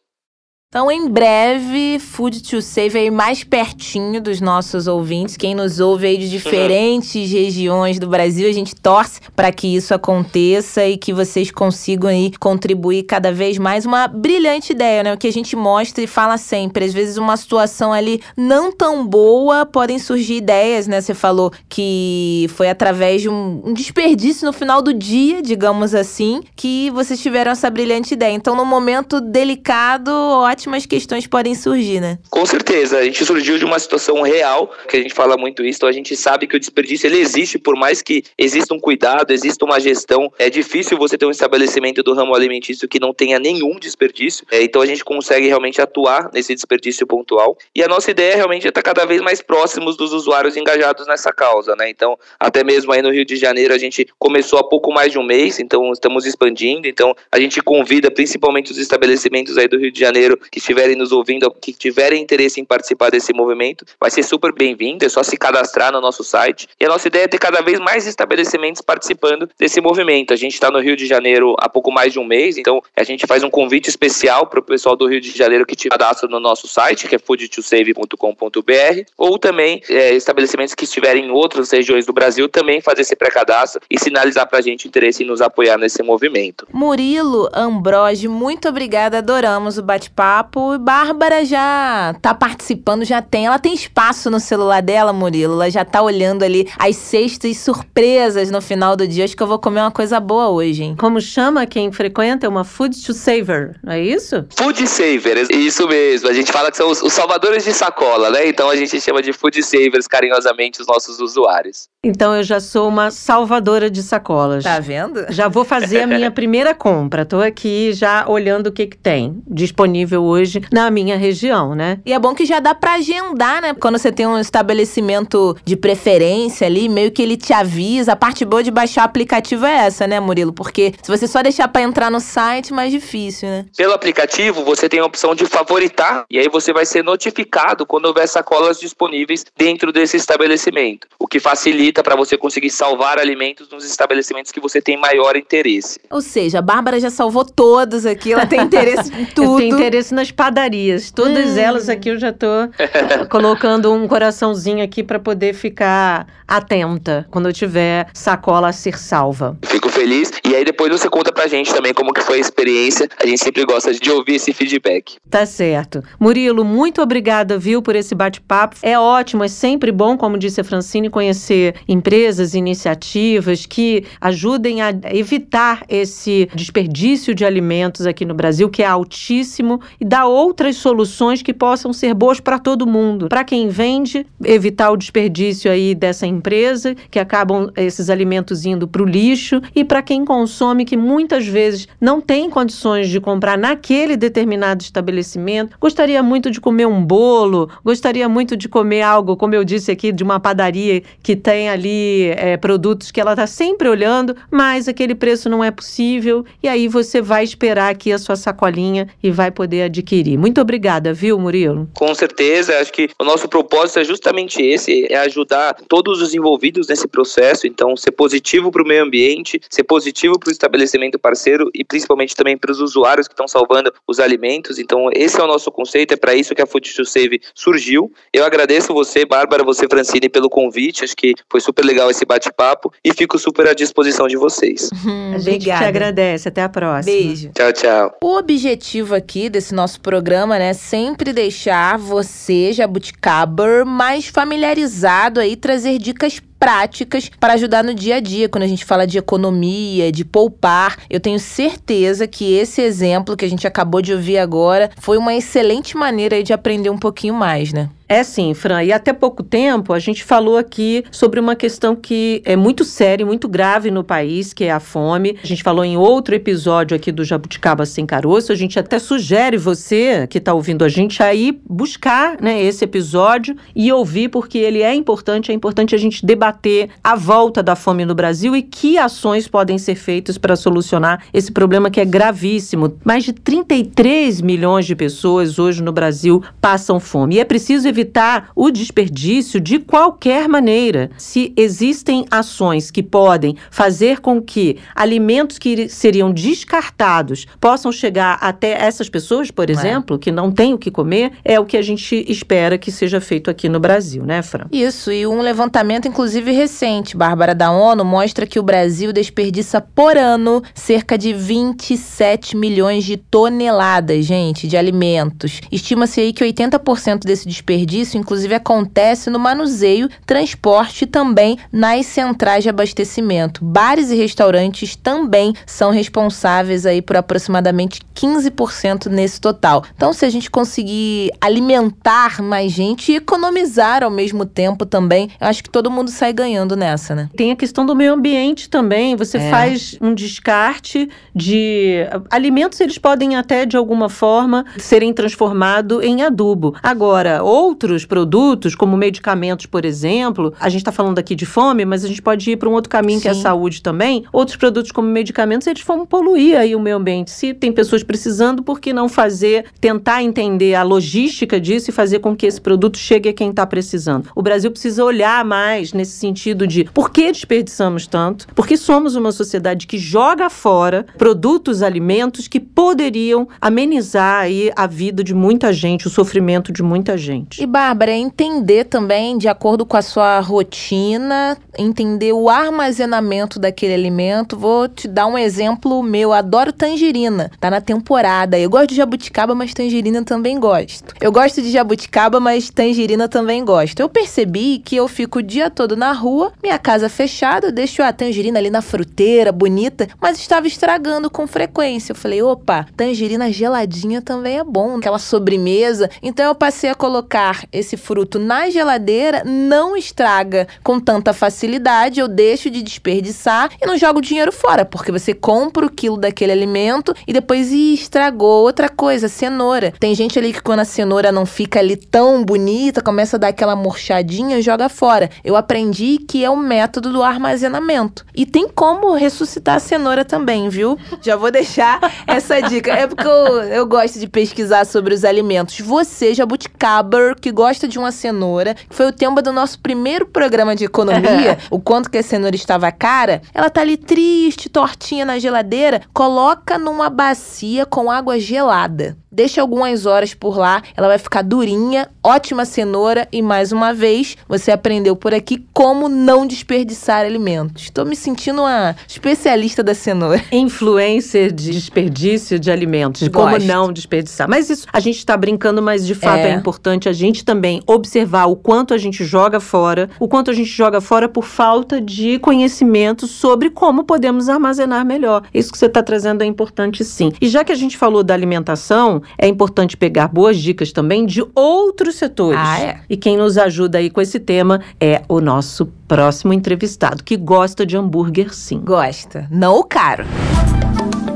[0.72, 5.36] Então, em breve, Food to Save aí mais pertinho dos nossos ouvintes.
[5.36, 7.40] Quem nos ouve aí de diferentes uhum.
[7.40, 12.32] regiões do Brasil, a gente torce para que isso aconteça e que vocês consigam aí
[12.40, 13.84] contribuir cada vez mais.
[13.84, 15.12] Uma brilhante ideia, né?
[15.12, 16.86] O que a gente mostra e fala sempre.
[16.86, 21.02] Às vezes, uma situação ali não tão boa, podem surgir ideias, né?
[21.02, 26.92] Você falou que foi através de um, desperdício no final do dia, digamos assim, que
[26.92, 28.36] vocês tiveram essa brilhante ideia.
[28.36, 32.20] Então, no momento delicado, ótimo ótimas questões podem surgir, né?
[32.30, 32.98] Com certeza.
[32.98, 35.94] A gente surgiu de uma situação real, que a gente fala muito isso, então a
[35.94, 39.80] gente sabe que o desperdício ele existe, por mais que exista um cuidado, exista uma
[39.80, 40.30] gestão.
[40.38, 44.46] É difícil você ter um estabelecimento do ramo alimentício que não tenha nenhum desperdício.
[44.52, 47.58] É, então a gente consegue realmente atuar nesse desperdício pontual.
[47.74, 51.32] E a nossa ideia realmente é estar cada vez mais próximos dos usuários engajados nessa
[51.32, 51.90] causa, né?
[51.90, 55.18] Então, até mesmo aí no Rio de Janeiro, a gente começou há pouco mais de
[55.18, 56.86] um mês, então estamos expandindo.
[56.86, 61.12] Então, a gente convida principalmente os estabelecimentos aí do Rio de Janeiro que estiverem nos
[61.12, 65.38] ouvindo, que tiverem interesse em participar desse movimento, vai ser super bem-vindo, é só se
[65.38, 66.68] cadastrar no nosso site.
[66.80, 70.34] E a nossa ideia é ter cada vez mais estabelecimentos participando desse movimento.
[70.34, 73.04] A gente está no Rio de Janeiro há pouco mais de um mês, então a
[73.04, 76.28] gente faz um convite especial para o pessoal do Rio de Janeiro que te cadastra
[76.28, 82.06] no nosso site, que é foodtosave.com.br, ou também é, estabelecimentos que estiverem em outras regiões
[82.06, 85.42] do Brasil também fazer esse pré-cadastro e sinalizar para a gente o interesse em nos
[85.42, 86.68] apoiar nesse movimento.
[86.72, 90.78] Murilo Ambroge, muito obrigada, adoramos o bate-papo papo.
[90.80, 93.46] Bárbara já tá participando, já tem.
[93.46, 95.54] Ela tem espaço no celular dela, Murilo.
[95.54, 99.26] Ela já tá olhando ali as cestas surpresas no final do dia.
[99.26, 100.96] Acho que eu vou comer uma coisa boa hoje, hein?
[100.98, 102.46] Como chama quem frequenta?
[102.46, 104.46] É uma food to saver, não é isso?
[104.56, 106.30] Food saver, isso mesmo.
[106.30, 108.48] A gente fala que são os, os salvadores de sacola, né?
[108.48, 111.90] Então a gente chama de food savers carinhosamente os nossos usuários.
[112.02, 114.64] Então eu já sou uma salvadora de sacolas.
[114.64, 115.26] Tá vendo?
[115.34, 117.26] Já vou fazer a minha primeira compra.
[117.26, 122.00] Tô aqui já olhando o que, que tem disponível hoje na minha região, né?
[122.06, 123.74] E é bom que já dá para agendar, né?
[123.74, 128.14] Quando você tem um estabelecimento de preferência ali, meio que ele te avisa.
[128.14, 130.54] A parte boa de baixar o aplicativo é essa, né, Murilo?
[130.54, 133.66] Porque se você só deixar para entrar no site, mais difícil, né?
[133.76, 138.06] Pelo aplicativo, você tem a opção de favoritar e aí você vai ser notificado quando
[138.06, 143.86] houver sacolas disponíveis dentro desse estabelecimento, o que facilita para você conseguir salvar alimentos nos
[143.86, 146.00] estabelecimentos que você tem maior interesse.
[146.10, 149.50] Ou seja, a Bárbara já salvou todos aqui, ela tem interesse em tudo.
[149.50, 151.12] Eu tenho interesse nas padarias.
[151.12, 151.60] Todas hum.
[151.60, 152.48] elas aqui eu já tô
[153.30, 159.58] colocando um coraçãozinho aqui para poder ficar atenta quando eu tiver sacola a ser salva.
[159.66, 160.32] Fico feliz.
[160.48, 163.10] E aí depois você conta pra gente também como que foi a experiência.
[163.22, 165.18] A gente sempre gosta de ouvir esse feedback.
[165.30, 166.02] Tá certo.
[166.18, 168.78] Murilo, muito obrigada, viu, por esse bate-papo.
[168.82, 174.90] É ótimo, é sempre bom, como disse a Francine, conhecer empresas, iniciativas que ajudem a
[175.12, 181.42] evitar esse desperdício de alimentos aqui no Brasil, que é altíssimo, e dar outras soluções
[181.42, 183.28] que possam ser boas para todo mundo.
[183.28, 189.04] Para quem vende, evitar o desperdício aí dessa empresa, que acabam esses alimentos indo para
[189.04, 194.16] o lixo, e para quem consome, que muitas vezes não tem condições de comprar naquele
[194.16, 199.64] determinado estabelecimento, gostaria muito de comer um bolo, gostaria muito de comer algo, como eu
[199.64, 204.36] disse aqui, de uma padaria que tem ali é, produtos que ela está sempre olhando,
[204.52, 209.08] mas aquele preço não é possível, e aí você vai esperar aqui a sua sacolinha
[209.22, 210.38] e vai poder adquirir.
[210.38, 211.90] Muito obrigada, viu, Murilo?
[211.94, 216.88] Com certeza, acho que o nosso propósito é justamente esse, é ajudar todos os envolvidos
[216.88, 221.70] nesse processo, então ser positivo para o meio ambiente, ser positivo para o estabelecimento parceiro
[221.74, 224.78] e principalmente também para os usuários que estão salvando os alimentos.
[224.78, 228.12] Então esse é o nosso conceito, é para isso que a Food to Save surgiu.
[228.34, 232.92] Eu agradeço você, Bárbara, você, Francine, pelo convite, acho que foi super legal esse bate-papo
[233.04, 234.90] e fico super à disposição de vocês.
[235.10, 235.80] Hum, a gente obrigada.
[235.80, 237.16] te agradece, até a próxima.
[237.16, 237.52] Beijo.
[237.56, 238.18] Tchau, tchau.
[238.22, 240.74] O objetivo aqui desse nosso programa, né?
[240.74, 248.20] Sempre deixar você, jabuticaber, mais familiarizado aí, trazer dicas práticas para ajudar no dia a
[248.20, 250.98] dia, quando a gente fala de economia, de poupar.
[251.10, 255.34] Eu tenho certeza que esse exemplo que a gente acabou de ouvir agora foi uma
[255.34, 257.90] excelente maneira de aprender um pouquinho mais, né?
[258.12, 258.84] É sim, Fran.
[258.84, 263.24] E até pouco tempo a gente falou aqui sobre uma questão que é muito séria,
[263.24, 265.38] muito grave no país, que é a fome.
[265.44, 268.52] A gente falou em outro episódio aqui do Jabuticaba Sem Caroço.
[268.52, 273.56] A gente até sugere você que está ouvindo a gente aí buscar né, esse episódio
[273.76, 275.52] e ouvir, porque ele é importante.
[275.52, 279.78] É importante a gente debater a volta da fome no Brasil e que ações podem
[279.78, 282.98] ser feitas para solucionar esse problema que é gravíssimo.
[283.06, 287.36] Mais de 33 milhões de pessoas hoje no Brasil passam fome.
[287.36, 291.10] E é preciso evitar evitar o desperdício de qualquer maneira.
[291.18, 298.72] Se existem ações que podem fazer com que alimentos que seriam descartados possam chegar até
[298.72, 299.74] essas pessoas, por é.
[299.74, 300.20] exemplo, é.
[300.20, 303.50] que não têm o que comer, é o que a gente espera que seja feito
[303.50, 304.66] aqui no Brasil, né, Fran?
[304.72, 310.18] Isso, e um levantamento, inclusive recente, Bárbara, da ONU, mostra que o Brasil desperdiça por
[310.18, 315.62] ano cerca de 27 milhões de toneladas, gente, de alimentos.
[315.72, 322.64] Estima-se aí que 80% desse desperdício, inclusive, acontece no manuseio, transporte e também nas centrais
[322.64, 323.64] de abastecimento.
[323.64, 329.84] Bares e restaurantes também são responsáveis aí por aproximadamente 15% nesse total.
[329.96, 335.48] Então, se a gente conseguir alimentar mais gente e economizar ao mesmo tempo também, eu
[335.48, 337.30] acho que todo mundo sai ganhando nessa, né?
[337.36, 339.16] Tem a questão do meio ambiente também.
[339.16, 339.50] Você é.
[339.50, 346.76] faz um descarte de alimentos, eles podem até de alguma forma serem transformados em adubo.
[346.82, 347.44] Agora,
[347.80, 352.08] outros produtos, como medicamentos, por exemplo, a gente está falando aqui de fome, mas a
[352.10, 353.24] gente pode ir para um outro caminho Sim.
[353.24, 354.26] que é a saúde também.
[354.34, 357.32] Outros produtos como medicamentos, eles vão poluir aí o meio ambiente.
[357.32, 362.20] Se tem pessoas precisando, por que não fazer, tentar entender a logística disso e fazer
[362.20, 364.30] com que esse produto chegue a quem está precisando?
[364.36, 368.48] O Brasil precisa olhar mais nesse sentido de por que desperdiçamos tanto?
[368.54, 375.24] Porque somos uma sociedade que joga fora produtos, alimentos que poderiam amenizar aí a vida
[375.24, 377.62] de muita gente, o sofrimento de muita gente.
[377.62, 384.58] E Bárbara, entender também, de acordo com a sua rotina, entender o armazenamento daquele alimento.
[384.58, 387.52] Vou te dar um exemplo meu, adoro tangerina.
[387.60, 388.58] Tá na temporada.
[388.58, 391.14] Eu gosto de jabuticaba, mas tangerina também gosto.
[391.22, 394.00] Eu gosto de jabuticaba, mas tangerina também gosto.
[394.00, 398.12] Eu percebi que eu fico o dia todo na rua, minha casa fechada, deixo a
[398.12, 402.12] tangerina ali na fruteira, bonita, mas estava estragando com frequência.
[402.12, 406.10] Eu falei, opa, tangerina geladinha também é bom, aquela sobremesa.
[406.24, 412.28] Então eu passei a colocar esse fruto na geladeira, não estraga com tanta facilidade, eu
[412.28, 417.14] deixo de desperdiçar e não jogo dinheiro fora, porque você compra o quilo daquele alimento
[417.28, 418.64] e depois ih, estragou.
[418.64, 419.94] Outra coisa, cenoura.
[420.00, 423.48] Tem gente ali que quando a cenoura não fica ali tão bonita, começa a dar
[423.50, 425.30] aquela murchadinha, joga fora.
[425.44, 428.26] Eu aprendi que é o método do armazenamento.
[428.36, 430.98] E tem como ressuscitar a cenoura também, viu?
[431.22, 432.92] Já vou deixar essa dica.
[432.92, 435.80] É porque eu, eu gosto de pesquisar sobre os alimentos.
[435.80, 440.76] Você, jabuticaber, que gosta de uma cenoura, que foi o tema do nosso primeiro programa
[440.76, 445.40] de economia, o quanto que a cenoura estava cara, ela tá ali triste, tortinha na
[445.40, 449.18] geladeira, coloca numa bacia com água gelada.
[449.32, 454.36] Deixa algumas horas por lá, ela vai ficar durinha, ótima cenoura e mais uma vez
[454.48, 457.84] você aprendeu por aqui como não desperdiçar alimentos.
[457.84, 460.44] Estou me sentindo uma especialista da cenoura.
[460.52, 464.50] Influencer de desperdício de alimentos, de como não desperdiçar.
[464.50, 466.50] Mas isso a gente está brincando, mas de fato é.
[466.50, 470.54] é importante a gente também observar o quanto a gente joga fora, o quanto a
[470.56, 475.44] gente joga fora por falta de conhecimento sobre como podemos armazenar melhor.
[475.54, 477.32] Isso que você está trazendo é importante sim.
[477.40, 481.44] E já que a gente falou da alimentação, é importante pegar boas dicas também de
[481.56, 482.60] outros setores.
[482.62, 483.02] Ah, é?
[483.10, 487.86] E quem nos ajuda aí com esse tema é o nosso próximo entrevistado, que gosta
[487.86, 488.80] de hambúrguer sim.
[488.80, 489.48] Gosta.
[489.50, 490.26] Não o caro.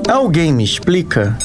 [0.10, 1.38] Alguém me explica?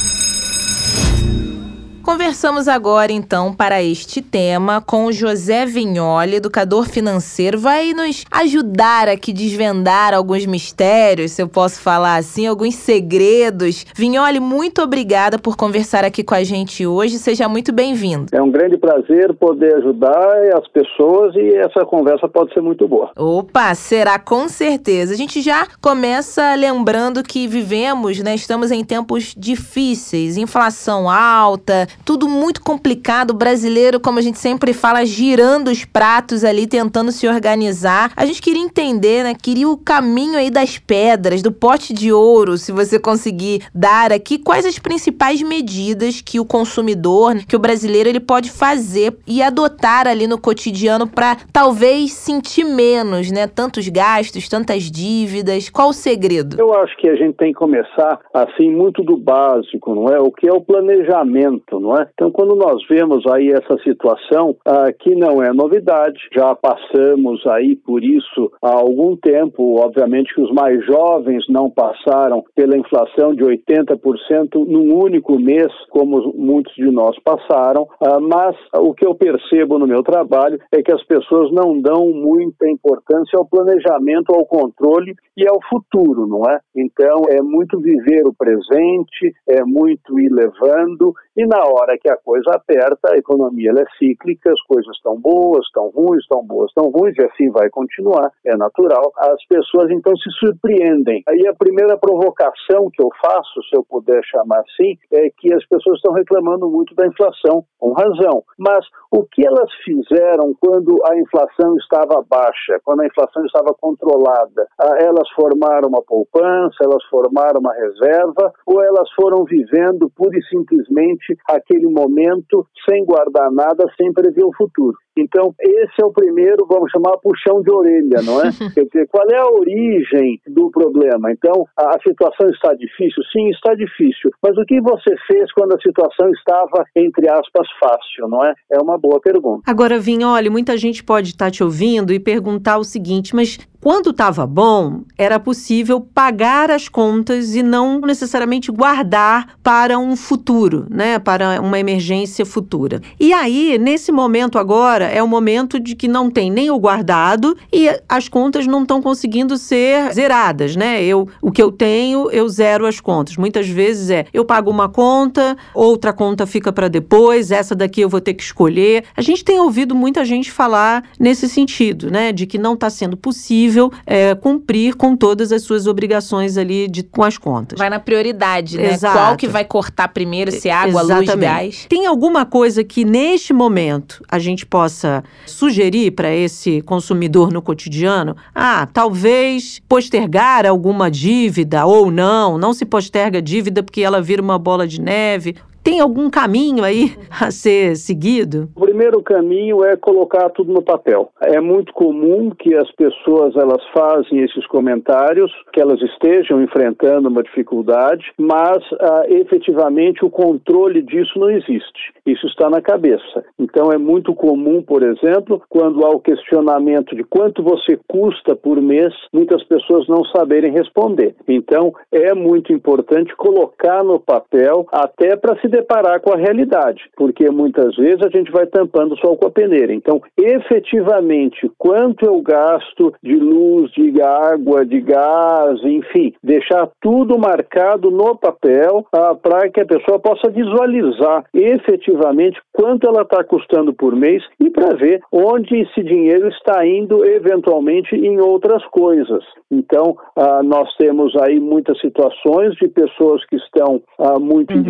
[2.08, 7.58] Conversamos agora, então, para este tema com o José Vignoli, educador financeiro.
[7.58, 13.84] Vai nos ajudar aqui a desvendar alguns mistérios, se eu posso falar assim, alguns segredos.
[13.94, 17.18] Vignoli, muito obrigada por conversar aqui com a gente hoje.
[17.18, 18.28] Seja muito bem-vindo.
[18.32, 23.10] É um grande prazer poder ajudar as pessoas e essa conversa pode ser muito boa.
[23.18, 25.12] Opa, será com certeza.
[25.12, 32.28] A gente já começa lembrando que vivemos, né, estamos em tempos difíceis, inflação alta, tudo
[32.28, 33.34] muito complicado.
[33.34, 38.12] Brasileiro, como a gente sempre fala, girando os pratos ali, tentando se organizar.
[38.16, 39.34] A gente queria entender, né?
[39.34, 44.38] Queria o caminho aí das pedras, do pote de ouro, se você conseguir dar aqui,
[44.38, 50.06] quais as principais medidas que o consumidor, que o brasileiro, ele pode fazer e adotar
[50.06, 53.46] ali no cotidiano para talvez sentir menos, né?
[53.46, 55.68] Tantos gastos, tantas dívidas.
[55.68, 56.56] Qual o segredo?
[56.58, 60.18] Eu acho que a gente tem que começar assim muito do básico, não é?
[60.20, 62.08] O que é o planejamento, não é?
[62.12, 67.76] Então, quando nós vemos aí essa situação, ah, que não é novidade, já passamos aí
[67.76, 73.44] por isso há algum tempo, obviamente que os mais jovens não passaram pela inflação de
[73.44, 79.78] 80% num único mês, como muitos de nós passaram, ah, mas o que eu percebo
[79.78, 85.14] no meu trabalho é que as pessoas não dão muita importância ao planejamento, ao controle
[85.36, 86.58] e ao futuro, não é?
[86.74, 92.16] Então, é muito viver o presente, é muito ir levando E na hora que a
[92.16, 96.90] coisa aperta, a economia é cíclica, as coisas estão boas, estão ruins, estão boas, estão
[96.90, 99.12] ruins, e assim vai continuar, é natural.
[99.16, 101.22] As pessoas então se surpreendem.
[101.28, 105.64] Aí a primeira provocação que eu faço, se eu puder chamar assim, é que as
[105.68, 108.42] pessoas estão reclamando muito da inflação, com razão.
[108.58, 114.66] Mas o que elas fizeram quando a inflação estava baixa, quando a inflação estava controlada?
[114.76, 120.42] Ah, elas formaram uma poupança, elas formaram uma reserva, ou elas foram vivendo pura e
[120.48, 124.96] simplesmente aquele momento sem guardar nada, sem prever o futuro?
[125.20, 128.50] Então, esse é o primeiro, vamos chamar, puxão de orelha, não é?
[128.74, 131.30] Quer dizer, qual é a origem do problema?
[131.32, 133.22] Então, a, a situação está difícil?
[133.32, 134.30] Sim, está difícil.
[134.42, 138.52] Mas o que você fez quando a situação estava, entre aspas, fácil, não é?
[138.70, 139.62] É uma boa pergunta.
[139.66, 144.10] Agora, Vinha, olha, muita gente pode estar te ouvindo e perguntar o seguinte, mas quando
[144.10, 151.18] estava bom, era possível pagar as contas e não necessariamente guardar para um futuro, né?
[151.18, 153.00] Para uma emergência futura.
[153.20, 157.56] E aí, nesse momento agora, é o momento de que não tem nem o guardado
[157.72, 161.02] e as contas não estão conseguindo ser zeradas, né?
[161.02, 163.36] Eu, o que eu tenho, eu zero as contas.
[163.36, 168.08] Muitas vezes é eu pago uma conta, outra conta fica para depois, essa daqui eu
[168.08, 169.04] vou ter que escolher.
[169.16, 172.32] A gente tem ouvido muita gente falar nesse sentido, né?
[172.32, 176.88] De que não está sendo possível possível é, cumprir com todas as suas obrigações ali
[176.88, 177.78] de, com as contas.
[177.78, 178.92] Vai na prioridade, né?
[178.92, 179.16] Exato.
[179.16, 181.30] Qual que vai cortar primeiro, se é água, Exatamente.
[181.30, 181.86] luz, gás?
[181.88, 184.97] Tem alguma coisa que neste momento a gente possa
[185.46, 188.36] sugerir para esse consumidor no cotidiano?
[188.54, 194.58] Ah, talvez postergar alguma dívida ou não, não se posterga dívida porque ela vira uma
[194.58, 195.56] bola de neve.
[195.88, 198.68] Tem algum caminho aí a ser seguido?
[198.76, 201.30] O primeiro caminho é colocar tudo no papel.
[201.40, 207.42] É muito comum que as pessoas elas fazem esses comentários, que elas estejam enfrentando uma
[207.42, 212.12] dificuldade, mas ah, efetivamente o controle disso não existe.
[212.26, 213.42] Isso está na cabeça.
[213.58, 218.78] Então é muito comum, por exemplo, quando há o questionamento de quanto você custa por
[218.82, 221.34] mês, muitas pessoas não saberem responder.
[221.48, 227.50] Então é muito importante colocar no papel até para se deparar com a realidade, porque
[227.50, 229.92] muitas vezes a gente vai tampando o sol com a peneira.
[229.92, 238.10] Então, efetivamente, quanto eu gasto de luz, de água, de gás, enfim, deixar tudo marcado
[238.10, 244.14] no papel ah, para que a pessoa possa visualizar efetivamente quanto ela está custando por
[244.14, 249.44] mês e para ver onde esse dinheiro está indo eventualmente em outras coisas.
[249.70, 254.82] Então, ah, nós temos aí muitas situações de pessoas que estão ah, muito uhum.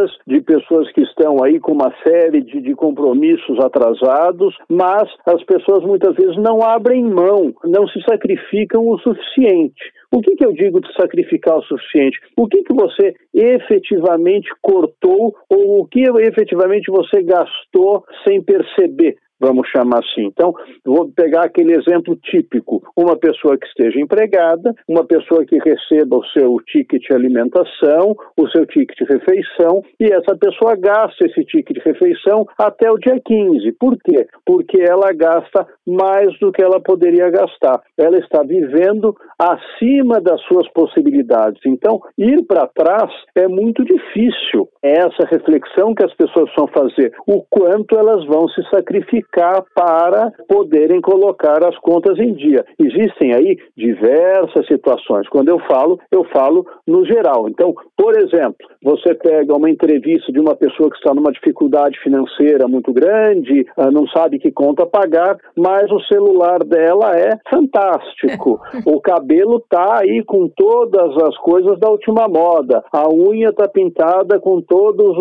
[0.00, 5.42] Endividadas, de pessoas que estão aí com uma série de, de compromissos atrasados, mas as
[5.44, 9.92] pessoas muitas vezes não abrem mão, não se sacrificam o suficiente.
[10.12, 12.18] O que, que eu digo de sacrificar o suficiente?
[12.36, 19.16] O que, que você efetivamente cortou ou o que efetivamente você gastou sem perceber?
[19.40, 20.26] Vamos chamar assim.
[20.26, 20.52] Então,
[20.84, 26.26] vou pegar aquele exemplo típico: uma pessoa que esteja empregada, uma pessoa que receba o
[26.26, 32.46] seu ticket alimentação, o seu ticket refeição, e essa pessoa gasta esse ticket de refeição
[32.58, 33.72] até o dia 15.
[33.72, 34.26] Por quê?
[34.44, 37.80] Porque ela gasta mais do que ela poderia gastar.
[37.96, 41.60] Ela está vivendo acima das suas possibilidades.
[41.64, 44.68] Então, ir para trás é muito difícil.
[44.82, 49.29] É essa reflexão que as pessoas vão fazer, o quanto elas vão se sacrificar
[49.74, 52.64] para poderem colocar as contas em dia.
[52.78, 55.28] Existem aí diversas situações.
[55.28, 57.48] Quando eu falo, eu falo no geral.
[57.48, 62.66] Então, por exemplo, você pega uma entrevista de uma pessoa que está numa dificuldade financeira
[62.66, 68.60] muito grande, ah, não sabe que conta pagar, mas o celular dela é fantástico.
[68.86, 72.82] o cabelo está aí com todas as coisas da última moda.
[72.92, 75.16] A unha está pintada com todas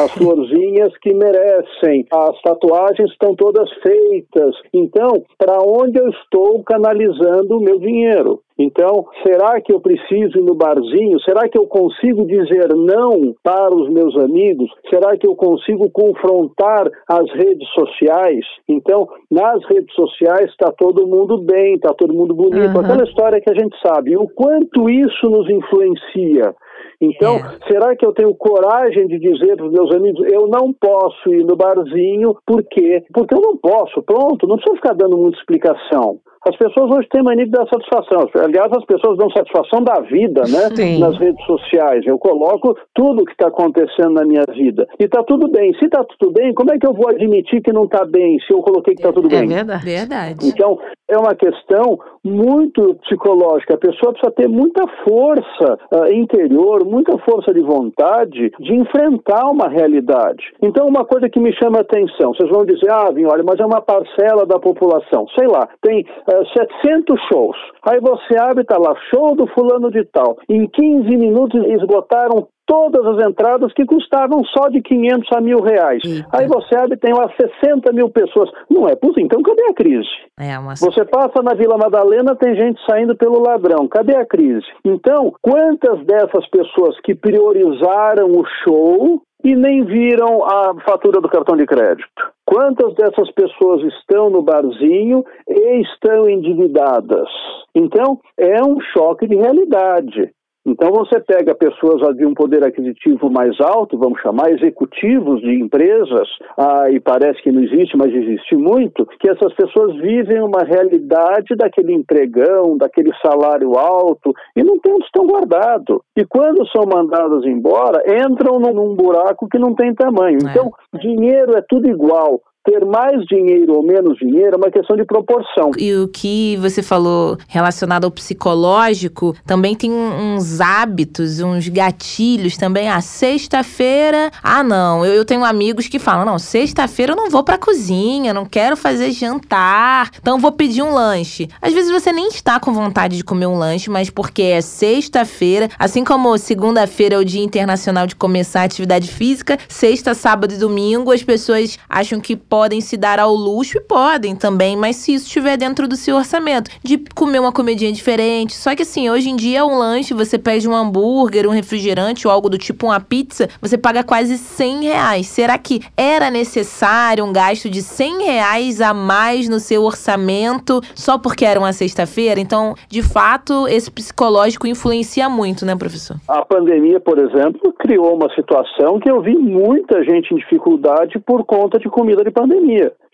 [0.00, 2.06] as florzinhas que merecem.
[2.12, 4.56] As tatuagens estão todas feitas.
[4.74, 8.40] Então, para onde eu estou canalizando o meu dinheiro?
[8.58, 11.18] Então, será que eu preciso ir no barzinho?
[11.20, 14.70] Será que eu consigo dizer não para os meus amigos?
[14.90, 18.44] Será que eu consigo confrontar as redes sociais?
[18.68, 22.80] Então, nas redes sociais está todo mundo bem, está todo mundo bonito, uhum.
[22.80, 24.16] aquela história que a gente sabe.
[24.16, 26.54] O quanto isso nos influencia?
[27.00, 27.58] Então, é.
[27.66, 31.44] será que eu tenho coragem de dizer para os meus amigos, eu não posso ir
[31.44, 33.04] no barzinho, por quê?
[33.12, 36.20] Porque eu não posso, pronto, não precisa ficar dando muita explicação.
[36.46, 38.28] As pessoas hoje têm mania de dar satisfação.
[38.44, 40.74] Aliás, as pessoas dão satisfação da vida, né?
[40.74, 40.98] Sim.
[40.98, 42.04] Nas redes sociais.
[42.06, 44.86] Eu coloco tudo que está acontecendo na minha vida.
[44.98, 45.72] E está tudo bem.
[45.78, 48.52] Se está tudo bem, como é que eu vou admitir que não está bem se
[48.52, 49.48] eu coloquei que está tudo É bem?
[49.48, 49.84] verdade.
[49.84, 50.48] Verdade.
[50.48, 50.78] Então,
[51.08, 53.74] é uma questão muito psicológica.
[53.74, 59.68] A pessoa precisa ter muita força ah, interior, muita força de vontade de enfrentar uma
[59.68, 60.42] realidade.
[60.62, 63.60] Então, uma coisa que me chama a atenção, vocês vão dizer, ah, Vinho, olha, mas
[63.60, 65.26] é uma parcela da população.
[65.38, 66.44] Sei lá, tem ah,
[66.82, 67.56] 700 shows.
[67.82, 70.36] Aí você abre está lá, show do fulano de tal.
[70.48, 76.02] Em 15 minutos esgotaram todas as entradas que custavam só de 500 a mil reais.
[76.04, 76.28] Eita.
[76.32, 77.28] Aí você abre e tem lá
[77.62, 78.50] 60 mil pessoas.
[78.70, 79.24] Não é possível.
[79.24, 80.08] Então cadê a crise?
[80.38, 83.86] É uma Você passa na Vila Madalena, tem gente saindo pelo ladrão.
[83.88, 84.66] Cadê a crise?
[84.84, 91.56] Então, quantas dessas pessoas que priorizaram o show e nem viram a fatura do cartão
[91.56, 92.32] de crédito?
[92.52, 97.26] Quantas dessas pessoas estão no barzinho e estão endividadas?
[97.74, 100.30] Então, é um choque de realidade.
[100.64, 106.28] Então você pega pessoas de um poder aquisitivo mais alto, vamos chamar executivos de empresas,
[106.56, 111.56] ah, e parece que não existe, mas existe muito, que essas pessoas vivem uma realidade
[111.56, 115.98] daquele empregão, daquele salário alto, e não tem onde estão guardados.
[116.16, 120.38] E quando são mandadas embora, entram num, num buraco que não tem tamanho.
[120.46, 120.50] É.
[120.50, 122.40] Então, dinheiro é tudo igual.
[122.64, 125.72] Ter mais dinheiro ou menos dinheiro é uma questão de proporção.
[125.76, 132.88] E o que você falou relacionado ao psicológico, também tem uns hábitos, uns gatilhos também.
[132.88, 137.42] Ah, sexta-feira, ah não, eu, eu tenho amigos que falam, não, sexta-feira eu não vou
[137.42, 141.48] pra cozinha, não quero fazer jantar, então vou pedir um lanche.
[141.60, 145.68] Às vezes você nem está com vontade de comer um lanche, mas porque é sexta-feira,
[145.76, 150.58] assim como segunda-feira é o Dia Internacional de começar a atividade física, sexta, sábado e
[150.58, 155.14] domingo as pessoas acham que podem se dar ao luxo e podem também, mas se
[155.14, 158.54] isso estiver dentro do seu orçamento, de comer uma comidinha diferente.
[158.54, 162.30] Só que assim, hoje em dia um lanche, você pede um hambúrguer, um refrigerante ou
[162.30, 165.28] algo do tipo uma pizza, você paga quase 100 reais.
[165.28, 171.16] Será que era necessário um gasto de 100 reais a mais no seu orçamento só
[171.16, 172.38] porque era uma sexta-feira?
[172.38, 176.18] Então, de fato, esse psicológico influencia muito, né, professor?
[176.28, 181.46] A pandemia, por exemplo, criou uma situação que eu vi muita gente em dificuldade por
[181.46, 182.41] conta de comida de pandemia.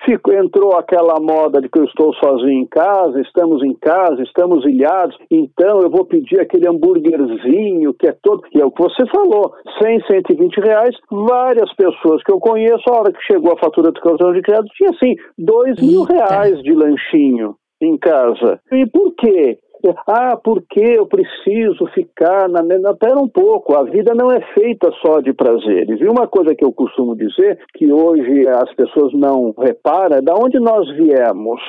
[0.05, 4.65] Ficou, entrou aquela moda de que eu estou sozinho em casa, estamos em casa, estamos
[4.65, 8.43] ilhados, então eu vou pedir aquele hambúrguerzinho que é todo.
[8.55, 9.53] E é o que você falou:
[9.83, 10.97] 100, 120 reais.
[11.11, 14.73] Várias pessoas que eu conheço, a hora que chegou a fatura do cartão de crédito,
[14.75, 18.61] tinha assim, 2 mil reais de lanchinho em casa.
[18.73, 19.59] E por quê?
[20.07, 22.63] Ah, porque eu preciso ficar na.
[22.95, 26.01] Pera um pouco, a vida não é feita só de prazeres.
[26.01, 30.35] E uma coisa que eu costumo dizer, que hoje as pessoas não reparam, é da
[30.35, 31.61] onde nós viemos.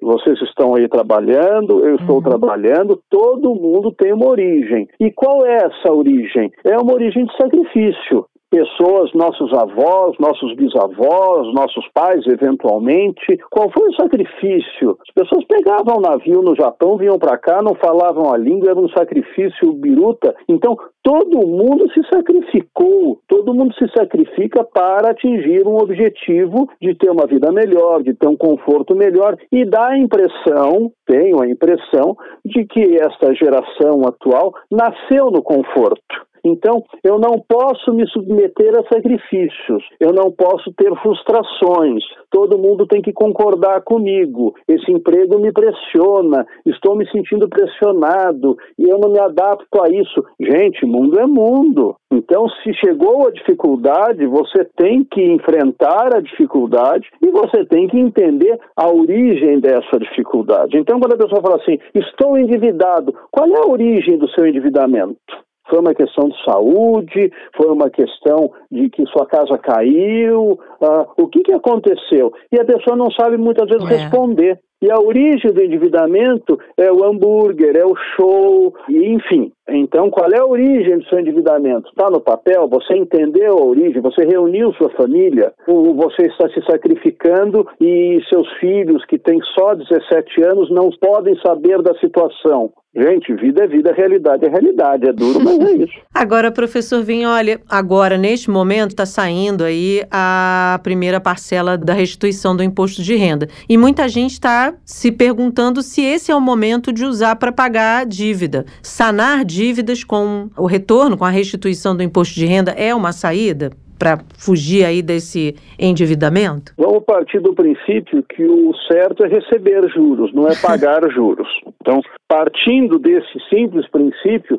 [0.00, 4.86] Vocês estão aí trabalhando, eu estou trabalhando, todo mundo tem uma origem.
[5.00, 6.52] E qual é essa origem?
[6.64, 13.38] É uma origem de sacrifício pessoas, nossos avós, nossos bisavós, nossos pais, eventualmente.
[13.50, 14.98] Qual foi o sacrifício?
[15.06, 18.80] As pessoas pegavam um navio no Japão, vinham para cá, não falavam a língua, era
[18.80, 20.34] um sacrifício biruta.
[20.48, 27.10] Então, todo mundo se sacrificou, todo mundo se sacrifica para atingir um objetivo de ter
[27.10, 32.16] uma vida melhor, de ter um conforto melhor e dá a impressão, tenho a impressão,
[32.44, 36.26] de que esta geração atual nasceu no conforto.
[36.44, 42.86] Então, eu não posso me submeter a sacrifícios, eu não posso ter frustrações, todo mundo
[42.86, 44.54] tem que concordar comigo.
[44.68, 50.24] Esse emprego me pressiona, estou me sentindo pressionado e eu não me adapto a isso.
[50.40, 51.96] Gente, mundo é mundo.
[52.10, 57.98] Então, se chegou a dificuldade, você tem que enfrentar a dificuldade e você tem que
[57.98, 60.78] entender a origem dessa dificuldade.
[60.78, 65.45] Então, quando a pessoa fala assim, estou endividado, qual é a origem do seu endividamento?
[65.68, 71.26] Foi uma questão de saúde, foi uma questão de que sua casa caiu, ah, o
[71.28, 72.32] que, que aconteceu?
[72.52, 73.96] E a pessoa não sabe muitas vezes É.
[73.96, 74.60] responder.
[74.86, 79.50] E a origem do endividamento é o hambúrguer, é o show, enfim.
[79.68, 81.88] Então, qual é a origem do seu endividamento?
[81.88, 82.68] Está no papel?
[82.68, 84.00] Você entendeu a origem?
[84.00, 85.52] Você reuniu sua família?
[85.66, 91.36] Ou você está se sacrificando e seus filhos, que têm só 17 anos, não podem
[91.40, 92.70] saber da situação?
[92.96, 95.08] Gente, vida é vida, realidade é realidade.
[95.08, 95.92] É duro, mas é isso.
[96.14, 102.56] Agora, professor Vinho, olha, agora, neste momento, está saindo aí a primeira parcela da restituição
[102.56, 103.48] do imposto de renda.
[103.68, 108.02] E muita gente está se perguntando se esse é o momento de usar para pagar
[108.02, 108.64] a dívida.
[108.82, 113.70] Sanar dívidas com o retorno, com a restituição do imposto de renda, é uma saída?
[113.98, 116.72] para fugir aí desse endividamento?
[116.76, 121.48] Vamos partir do princípio que o certo é receber juros, não é pagar juros.
[121.80, 124.58] Então, partindo desse simples princípio,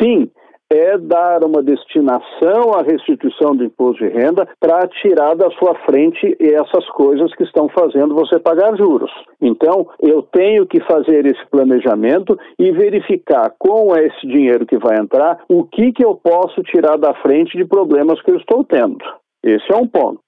[0.00, 0.30] sim,
[0.70, 6.36] é dar uma destinação à restituição do imposto de renda para tirar da sua frente
[6.40, 9.10] essas coisas que estão fazendo você pagar juros.
[9.40, 15.38] Então, eu tenho que fazer esse planejamento e verificar com esse dinheiro que vai entrar
[15.48, 18.98] o que, que eu posso tirar da frente de problemas que eu estou tendo.
[19.42, 20.20] Esse é um ponto.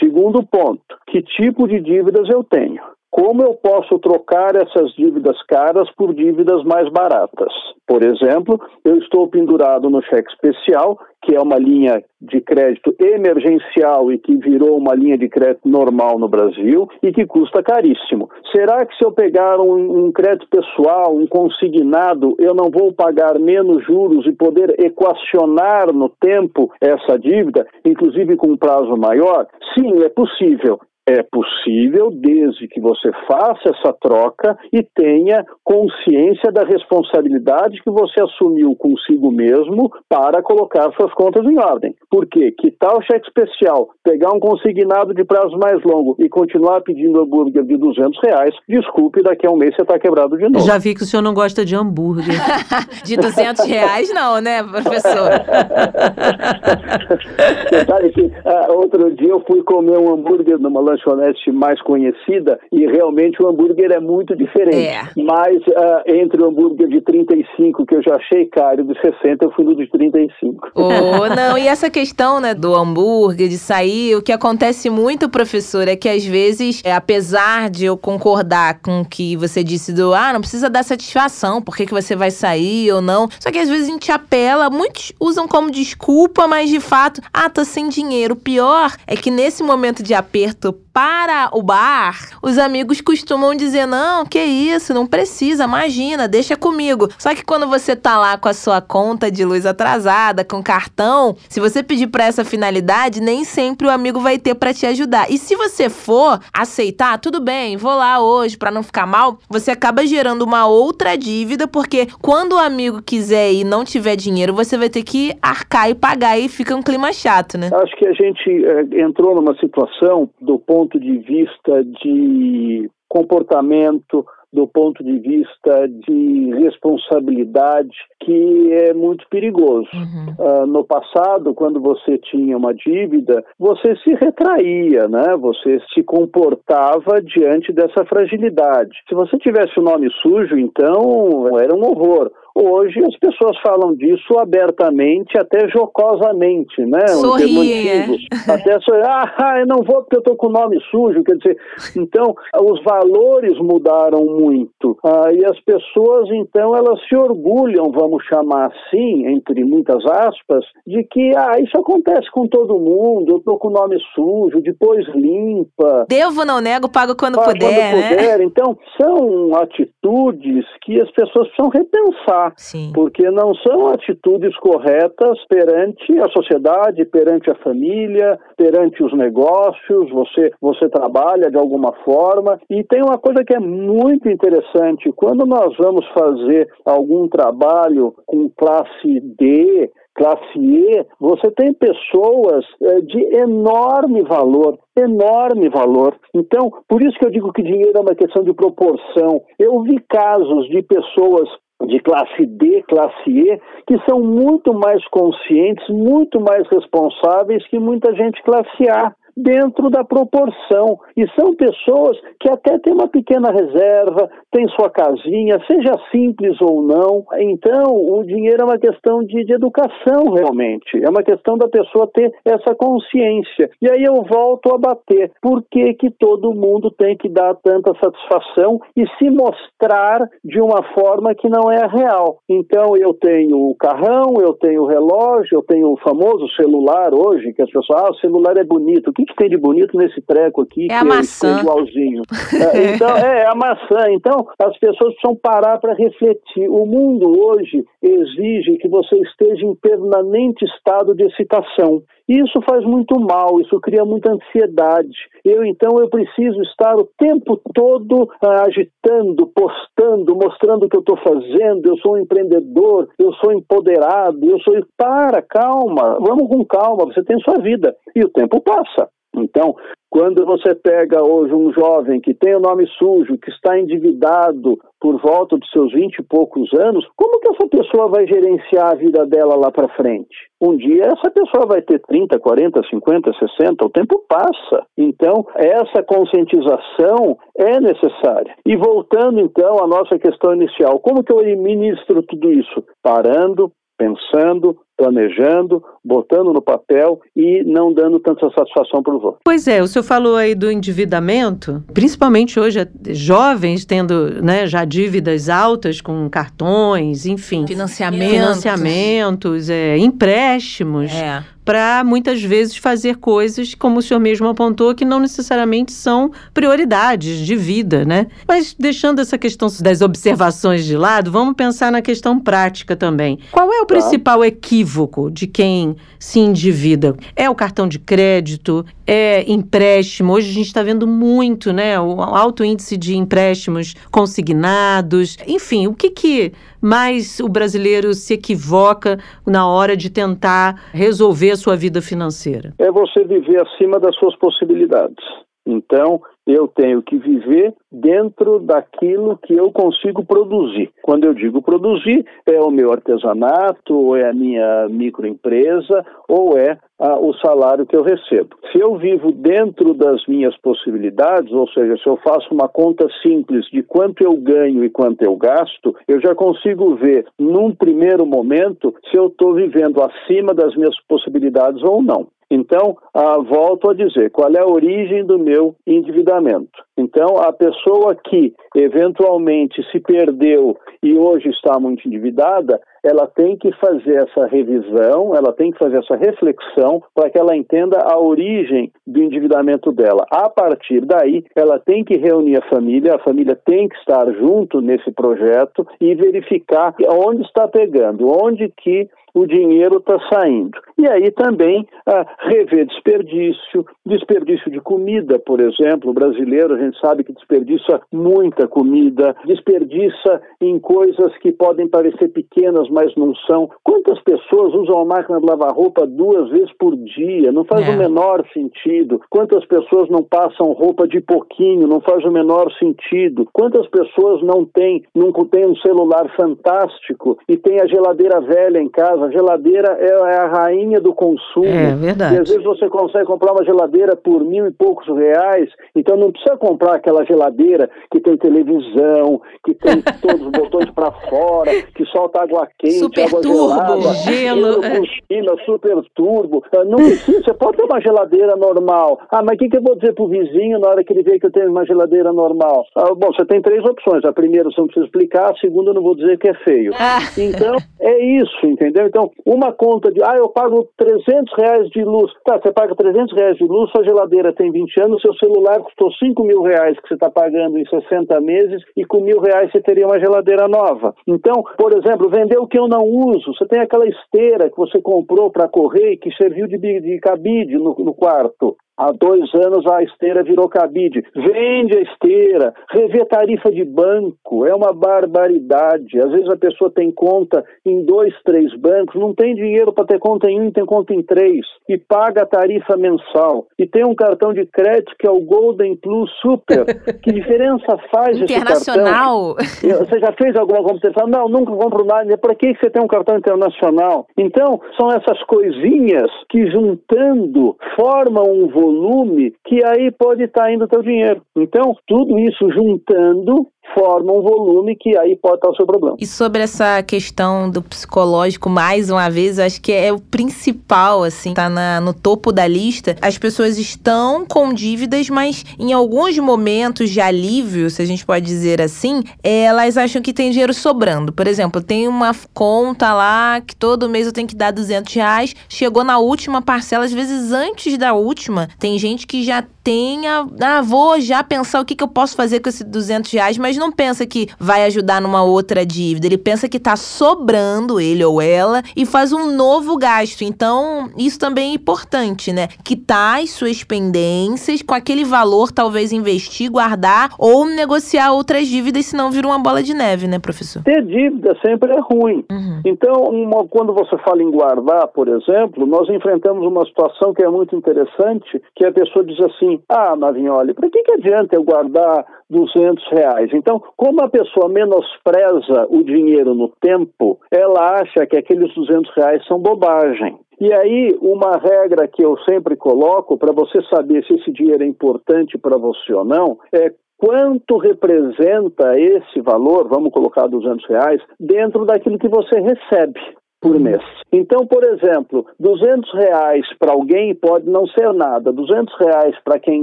[0.00, 2.82] Segundo ponto, que tipo de dívidas eu tenho?
[3.14, 7.52] Como eu posso trocar essas dívidas caras por dívidas mais baratas?
[7.86, 14.10] Por exemplo, eu estou pendurado no cheque especial, que é uma linha de crédito emergencial
[14.10, 18.28] e que virou uma linha de crédito normal no Brasil e que custa caríssimo.
[18.50, 23.38] Será que se eu pegar um, um crédito pessoal, um consignado, eu não vou pagar
[23.38, 29.46] menos juros e poder equacionar no tempo essa dívida, inclusive com um prazo maior?
[29.72, 30.80] Sim, é possível.
[31.06, 38.22] É possível desde que você faça essa troca e tenha consciência da responsabilidade que você
[38.22, 41.94] assumiu consigo mesmo para colocar suas contas em ordem.
[42.10, 42.54] Por quê?
[42.58, 47.64] Que tal cheque especial, pegar um consignado de prazo mais longo e continuar pedindo hambúrguer
[47.64, 50.64] de 200 reais, desculpe, daqui a um mês você está quebrado de novo.
[50.64, 52.40] Já vi que o senhor não gosta de hambúrguer.
[53.04, 55.30] de 200 reais não, né, professor?
[58.14, 63.42] que uh, outro dia eu fui comer um hambúrguer numa lanchonete mais conhecida e realmente
[63.42, 64.76] o hambúrguer é muito diferente.
[64.76, 65.02] É.
[65.16, 69.44] Mas uh, entre o hambúrguer de 35, que eu já achei caro, e de 60,
[69.44, 70.70] eu fui no de 35.
[70.74, 75.88] Oh, não, e essa questão, né, do hambúrguer, de sair, o que acontece muito, professor,
[75.88, 80.14] é que às vezes, é, apesar de eu concordar com o que você disse do,
[80.14, 83.58] ah, não precisa dar satisfação, por que, que você vai sair ou não, só que
[83.58, 87.88] às vezes a gente apela, muitos usam como desculpa, mas de fato, ah, tô sem
[87.88, 88.34] dinheiro.
[88.34, 93.84] O pior é que nesse momento de aperto para o bar, os amigos costumam dizer:
[93.84, 97.08] não, que isso, não precisa, imagina, deixa comigo.
[97.18, 101.36] Só que quando você tá lá com a sua conta de luz atrasada, com cartão,
[101.48, 105.28] se você pedir para essa finalidade, nem sempre o amigo vai ter para te ajudar.
[105.28, 109.72] E se você for aceitar, tudo bem, vou lá hoje para não ficar mal, você
[109.72, 114.78] acaba gerando uma outra dívida, porque quando o amigo quiser e não tiver dinheiro, você
[114.78, 117.70] vai ter que arcar e pagar e fica um clima chato, né?
[117.74, 124.26] Acho que a gente é, entrou numa situação do ponto ponto de vista de comportamento,
[124.52, 129.88] do ponto de vista de responsabilidade, que é muito perigoso.
[129.92, 130.34] Uhum.
[130.38, 135.36] Uh, no passado, quando você tinha uma dívida, você se retraía, né?
[135.40, 138.96] Você se comportava diante dessa fragilidade.
[139.08, 142.30] Se você tivesse o nome sujo, então era um horror.
[142.56, 147.08] Hoje as pessoas falam disso abertamente, até jocosamente, né?
[147.08, 148.04] Sorriem, é.
[148.48, 151.56] Até sorrir, ah, eu não vou porque eu estou com o nome sujo, quer dizer,
[151.96, 158.66] então os valores mudaram muito ah, e as pessoas então elas se orgulham, vamos chamar
[158.66, 163.68] assim, entre muitas aspas, de que ah, isso acontece com todo mundo, eu estou com
[163.68, 166.06] o nome sujo, depois limpa.
[166.08, 168.08] Devo, não nego, pago quando pago puder, quando né?
[168.10, 168.40] puder.
[168.42, 172.92] Então são atitudes que as pessoas precisam repensar Sim.
[172.94, 180.10] porque não são atitudes corretas perante a sociedade, perante a família, perante os negócios.
[180.10, 182.58] Você, você trabalha de alguma forma.
[182.70, 188.48] E tem uma coisa que é muito interessante: quando nós vamos fazer algum trabalho com
[188.50, 196.16] classe D, classe E, você tem pessoas é, de enorme valor, enorme valor.
[196.32, 199.42] Então, por isso que eu digo que dinheiro é uma questão de proporção.
[199.58, 201.48] Eu vi casos de pessoas
[201.82, 208.14] de classe D, classe E, que são muito mais conscientes, muito mais responsáveis que muita
[208.14, 210.98] gente classe A dentro da proporção.
[211.16, 216.82] E são pessoas que até têm uma pequena reserva, têm sua casinha, seja simples ou
[216.82, 217.24] não.
[217.38, 221.02] Então, o dinheiro é uma questão de, de educação, realmente.
[221.02, 223.70] É uma questão da pessoa ter essa consciência.
[223.80, 225.32] E aí eu volto a bater.
[225.40, 230.82] Por que, que todo mundo tem que dar tanta satisfação e se mostrar de uma
[230.94, 232.38] forma que não é real?
[232.48, 237.52] Então, eu tenho o carrão, eu tenho o relógio, eu tenho o famoso celular hoje,
[237.52, 239.10] que as pessoas, ah, o celular é bonito.
[239.10, 240.86] O que que, tem de bonito nesse treco aqui?
[240.90, 241.58] É a maçã.
[241.58, 242.22] É igualzinho.
[242.72, 244.10] é, então, é, a maçã.
[244.10, 246.68] Então, as pessoas precisam parar para refletir.
[246.68, 252.02] O mundo hoje exige que você esteja em permanente estado de excitação.
[252.28, 255.16] E isso faz muito mal, isso cria muita ansiedade.
[255.44, 261.00] Eu então eu preciso estar o tempo todo ah, agitando, postando, mostrando o que eu
[261.00, 261.86] estou fazendo.
[261.86, 264.74] Eu sou um empreendedor, eu sou empoderado, eu sou.
[264.96, 267.04] Para, calma, vamos com calma.
[267.06, 269.08] Você tem sua vida e o tempo passa.
[269.36, 269.74] Então,
[270.14, 275.20] quando você pega hoje um jovem que tem o nome sujo, que está endividado por
[275.20, 279.26] volta dos seus vinte e poucos anos, como que essa pessoa vai gerenciar a vida
[279.26, 280.32] dela lá para frente?
[280.62, 284.86] Um dia essa pessoa vai ter 30, 40, 50, 60, o tempo passa.
[284.96, 288.54] Então, essa conscientização é necessária.
[288.64, 292.84] E voltando então à nossa questão inicial, como que eu administro tudo isso?
[293.02, 299.40] Parando, pensando, planejando, botando no papel e não dando tanta satisfação para os outros.
[299.44, 305.48] Pois é, o senhor falou aí do endividamento, principalmente hoje jovens tendo né, já dívidas
[305.48, 307.66] altas com cartões, enfim.
[307.66, 308.34] Financiamentos.
[308.34, 311.12] Financiamentos, é, empréstimos.
[311.12, 316.30] É para muitas vezes fazer coisas, como o senhor mesmo apontou, que não necessariamente são
[316.52, 318.26] prioridades de vida, né?
[318.46, 323.38] Mas deixando essa questão das observações de lado, vamos pensar na questão prática também.
[323.50, 323.94] Qual é o tá.
[323.94, 324.84] principal equívoco?
[324.84, 327.16] equívoco de quem se endivida.
[327.36, 330.32] É o cartão de crédito, é empréstimo.
[330.32, 331.98] Hoje a gente está vendo muito, né?
[332.00, 335.36] O alto índice de empréstimos consignados.
[335.46, 336.52] Enfim, o que, que
[336.84, 342.74] mais o brasileiro se equivoca na hora de tentar resolver a sua vida financeira?
[342.78, 345.24] É você viver acima das suas possibilidades.
[345.66, 350.90] Então, eu tenho que viver dentro daquilo que eu consigo produzir.
[351.00, 356.78] Quando eu digo produzir, é o meu artesanato, ou é a minha microempresa, ou é
[356.98, 358.56] ah, o salário que eu recebo.
[358.70, 363.66] Se eu vivo dentro das minhas possibilidades, ou seja, se eu faço uma conta simples
[363.70, 368.94] de quanto eu ganho e quanto eu gasto, eu já consigo ver, num primeiro momento,
[369.10, 372.28] se eu estou vivendo acima das minhas possibilidades ou não.
[372.50, 376.84] Então, ah, volto a dizer, qual é a origem do meu endividamento?
[376.96, 383.70] Então, a pessoa que eventualmente se perdeu e hoje está muito endividada, ela tem que
[383.72, 388.90] fazer essa revisão, ela tem que fazer essa reflexão para que ela entenda a origem
[389.06, 390.24] do endividamento dela.
[390.30, 394.80] A partir daí, ela tem que reunir a família, a família tem que estar junto
[394.80, 400.78] nesse projeto e verificar onde está pegando, onde que o dinheiro está saindo.
[400.96, 406.10] E aí também ah, rever desperdício, desperdício de comida, por exemplo.
[406.10, 412.28] O brasileiro, a gente sabe que desperdiça muita comida, desperdiça em coisas que podem parecer
[412.28, 413.68] pequenas, mas não são.
[413.82, 417.50] Quantas pessoas usam a máquina de lavar roupa duas vezes por dia?
[417.50, 417.90] Não faz é.
[417.90, 419.20] o menor sentido.
[419.28, 421.88] Quantas pessoas não passam roupa de pouquinho?
[421.88, 423.48] Não faz o menor sentido.
[423.52, 428.88] Quantas pessoas não têm, não têm um celular fantástico e tem a geladeira velha em
[428.88, 429.23] casa?
[429.24, 431.66] A geladeira é, é, a rainha do consumo.
[431.66, 432.34] É verdade.
[432.34, 436.30] E às vezes você consegue comprar uma geladeira por mil e poucos reais, então não
[436.30, 442.04] precisa comprar aquela geladeira que tem televisão, que tem todos os botões para fora, que
[442.06, 444.82] solta água quente, super água turbo, gelada, gelo,
[445.30, 446.64] gelo super turbo.
[446.76, 449.20] Ah, não precisa, você pode ter uma geladeira normal.
[449.30, 451.38] Ah, mas o que, que eu vou dizer pro vizinho na hora que ele vê
[451.38, 452.84] que eu tenho uma geladeira normal?
[452.96, 454.24] Ah, bom, você tem três opções.
[454.24, 456.92] A primeira você não precisa explicar, a segunda eu não vou dizer que é feio.
[456.98, 457.20] Ah.
[457.36, 459.06] Então, é isso, entendeu?
[459.14, 462.32] Então, uma conta de, ah, eu pago 300 reais de luz.
[462.44, 466.10] Tá, você paga 300 reais de luz, sua geladeira tem 20 anos, seu celular custou
[466.14, 469.80] 5 mil reais que você está pagando em 60 meses e com mil reais você
[469.80, 471.14] teria uma geladeira nova.
[471.28, 473.54] Então, por exemplo, vender o que eu não uso.
[473.54, 477.94] Você tem aquela esteira que você comprou para correr que serviu de, de cabide no,
[477.94, 478.76] no quarto.
[478.96, 481.24] Há dois anos a esteira virou cabide.
[481.34, 486.20] Vende a esteira, revê tarifa de banco, é uma barbaridade.
[486.20, 490.20] Às vezes a pessoa tem conta em dois, três bancos, não tem dinheiro para ter
[490.20, 493.66] conta em um, tem conta em três, e paga a tarifa mensal.
[493.76, 496.84] E tem um cartão de crédito que é o Golden Plus Super.
[497.24, 498.60] Que diferença faz esse cartão?
[498.60, 499.54] Internacional.
[499.54, 501.10] Você já fez alguma compra?
[501.26, 502.36] Não, nunca compro nada.
[502.36, 504.26] Para que você tem um cartão internacional?
[504.36, 510.72] Então, são essas coisinhas que juntando formam um volume volume que aí pode estar tá
[510.72, 511.42] indo o teu dinheiro.
[511.56, 516.16] Então, tudo isso juntando forma um volume que aí pode estar o seu problema.
[516.20, 521.54] E sobre essa questão do psicológico, mais uma vez, acho que é o principal, assim,
[521.54, 523.16] tá na, no topo da lista.
[523.20, 528.44] As pessoas estão com dívidas, mas em alguns momentos de alívio, se a gente pode
[528.44, 531.32] dizer assim, elas acham que tem dinheiro sobrando.
[531.32, 535.54] Por exemplo, tem uma conta lá que todo mês eu tenho que dar 200 reais,
[535.68, 540.80] chegou na última parcela, às vezes antes da última, tem gente que já tenha, ah,
[540.80, 543.92] vou já pensar o que, que eu posso fazer com esses 200 reais, mas não
[543.92, 546.26] pensa que vai ajudar numa outra dívida.
[546.26, 550.42] Ele pensa que tá sobrando ele ou ela e faz um novo gasto.
[550.42, 552.68] Então, isso também é importante, né?
[552.82, 559.30] Quitar as suas pendências com aquele valor, talvez investir, guardar ou negociar outras dívidas, senão
[559.30, 560.82] vira uma bola de neve, né, professor?
[560.82, 562.42] Ter dívida sempre é ruim.
[562.50, 562.80] Uhum.
[562.86, 567.50] Então, uma, quando você fala em guardar, por exemplo, nós enfrentamos uma situação que é
[567.50, 572.24] muito interessante, que a pessoa diz assim, ah, Mavignoli, para que, que adianta eu guardar
[572.50, 573.50] 200 reais?
[573.52, 579.46] Então, como a pessoa menospreza o dinheiro no tempo, ela acha que aqueles 200 reais
[579.46, 580.38] são bobagem.
[580.60, 584.86] E aí, uma regra que eu sempre coloco para você saber se esse dinheiro é
[584.86, 591.84] importante para você ou não é quanto representa esse valor, vamos colocar 200 reais, dentro
[591.84, 593.20] daquilo que você recebe
[593.64, 594.02] por mês.
[594.30, 598.52] Então, por exemplo, 200 reais para alguém pode não ser nada.
[598.52, 599.82] 200 reais para quem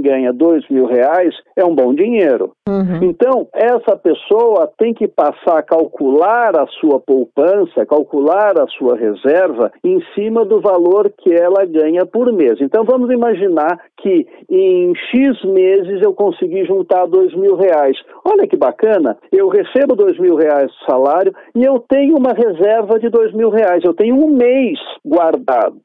[0.00, 2.52] ganha 2 mil reais é um bom dinheiro.
[2.68, 3.02] Uhum.
[3.02, 9.72] Então, essa pessoa tem que passar a calcular a sua poupança, calcular a sua reserva
[9.82, 12.60] em cima do valor que ela ganha por mês.
[12.60, 17.96] Então, vamos imaginar que em X meses eu consegui juntar 2 mil reais.
[18.24, 22.98] Olha que bacana, eu recebo 2 mil reais de salário e eu tenho uma reserva
[22.98, 25.80] de 2 mil reais reais, eu tenho um mês guardado.